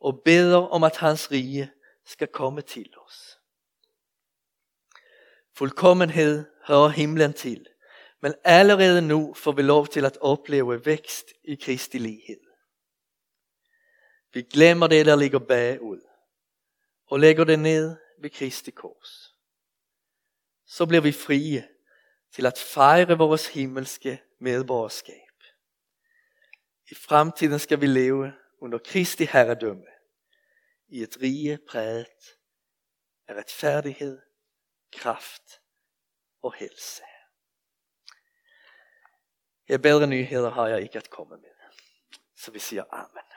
og 0.00 0.22
beder 0.24 0.56
om 0.56 0.84
at 0.84 0.96
hans 0.96 1.30
rige 1.30 1.72
skal 2.06 2.28
komme 2.28 2.62
til 2.62 2.92
os. 3.06 3.38
Fuldkommenhed 5.56 6.44
hører 6.66 6.88
himlen 6.88 7.32
til, 7.32 7.66
men 8.22 8.34
allerede 8.44 9.02
nu 9.02 9.34
får 9.34 9.52
vi 9.52 9.62
lov 9.62 9.86
til 9.86 10.04
at 10.04 10.18
opleve 10.20 10.86
vækst 10.86 11.26
i 11.44 11.54
Kristi 11.54 11.98
lighed. 11.98 12.40
Vi 14.32 14.42
glemmer 14.42 14.86
det, 14.86 15.06
der 15.06 15.16
ligger 15.16 15.38
bagud, 15.38 16.07
og 17.10 17.20
lægger 17.20 17.44
det 17.44 17.58
ned 17.58 17.96
ved 18.18 18.30
Kristi 18.30 18.70
kors. 18.70 19.34
Så 20.66 20.86
bliver 20.86 21.00
vi 21.02 21.12
frie 21.12 21.68
til 22.32 22.46
at 22.46 22.58
fejre 22.58 23.18
vores 23.18 23.48
himmelske 23.48 24.22
medborgerskab. 24.38 25.14
I 26.90 26.94
fremtiden 26.94 27.58
skal 27.58 27.80
vi 27.80 27.86
leve 27.86 28.32
under 28.58 28.78
Kristi 28.78 29.24
herredømme 29.24 29.86
i 30.88 31.02
et 31.02 31.16
rige 31.22 31.58
præget 31.68 32.36
af 33.28 33.34
retfærdighed, 33.34 34.22
kraft 34.92 35.60
og 36.42 36.54
helse. 36.54 37.02
Ja, 39.68 39.76
bedre 39.76 40.06
nyheder 40.06 40.50
har 40.50 40.68
jeg 40.68 40.82
ikke 40.82 40.98
at 40.98 41.10
komme 41.10 41.36
med. 41.36 41.50
Så 42.36 42.50
vi 42.50 42.58
siger 42.58 42.84
Amen. 42.90 43.27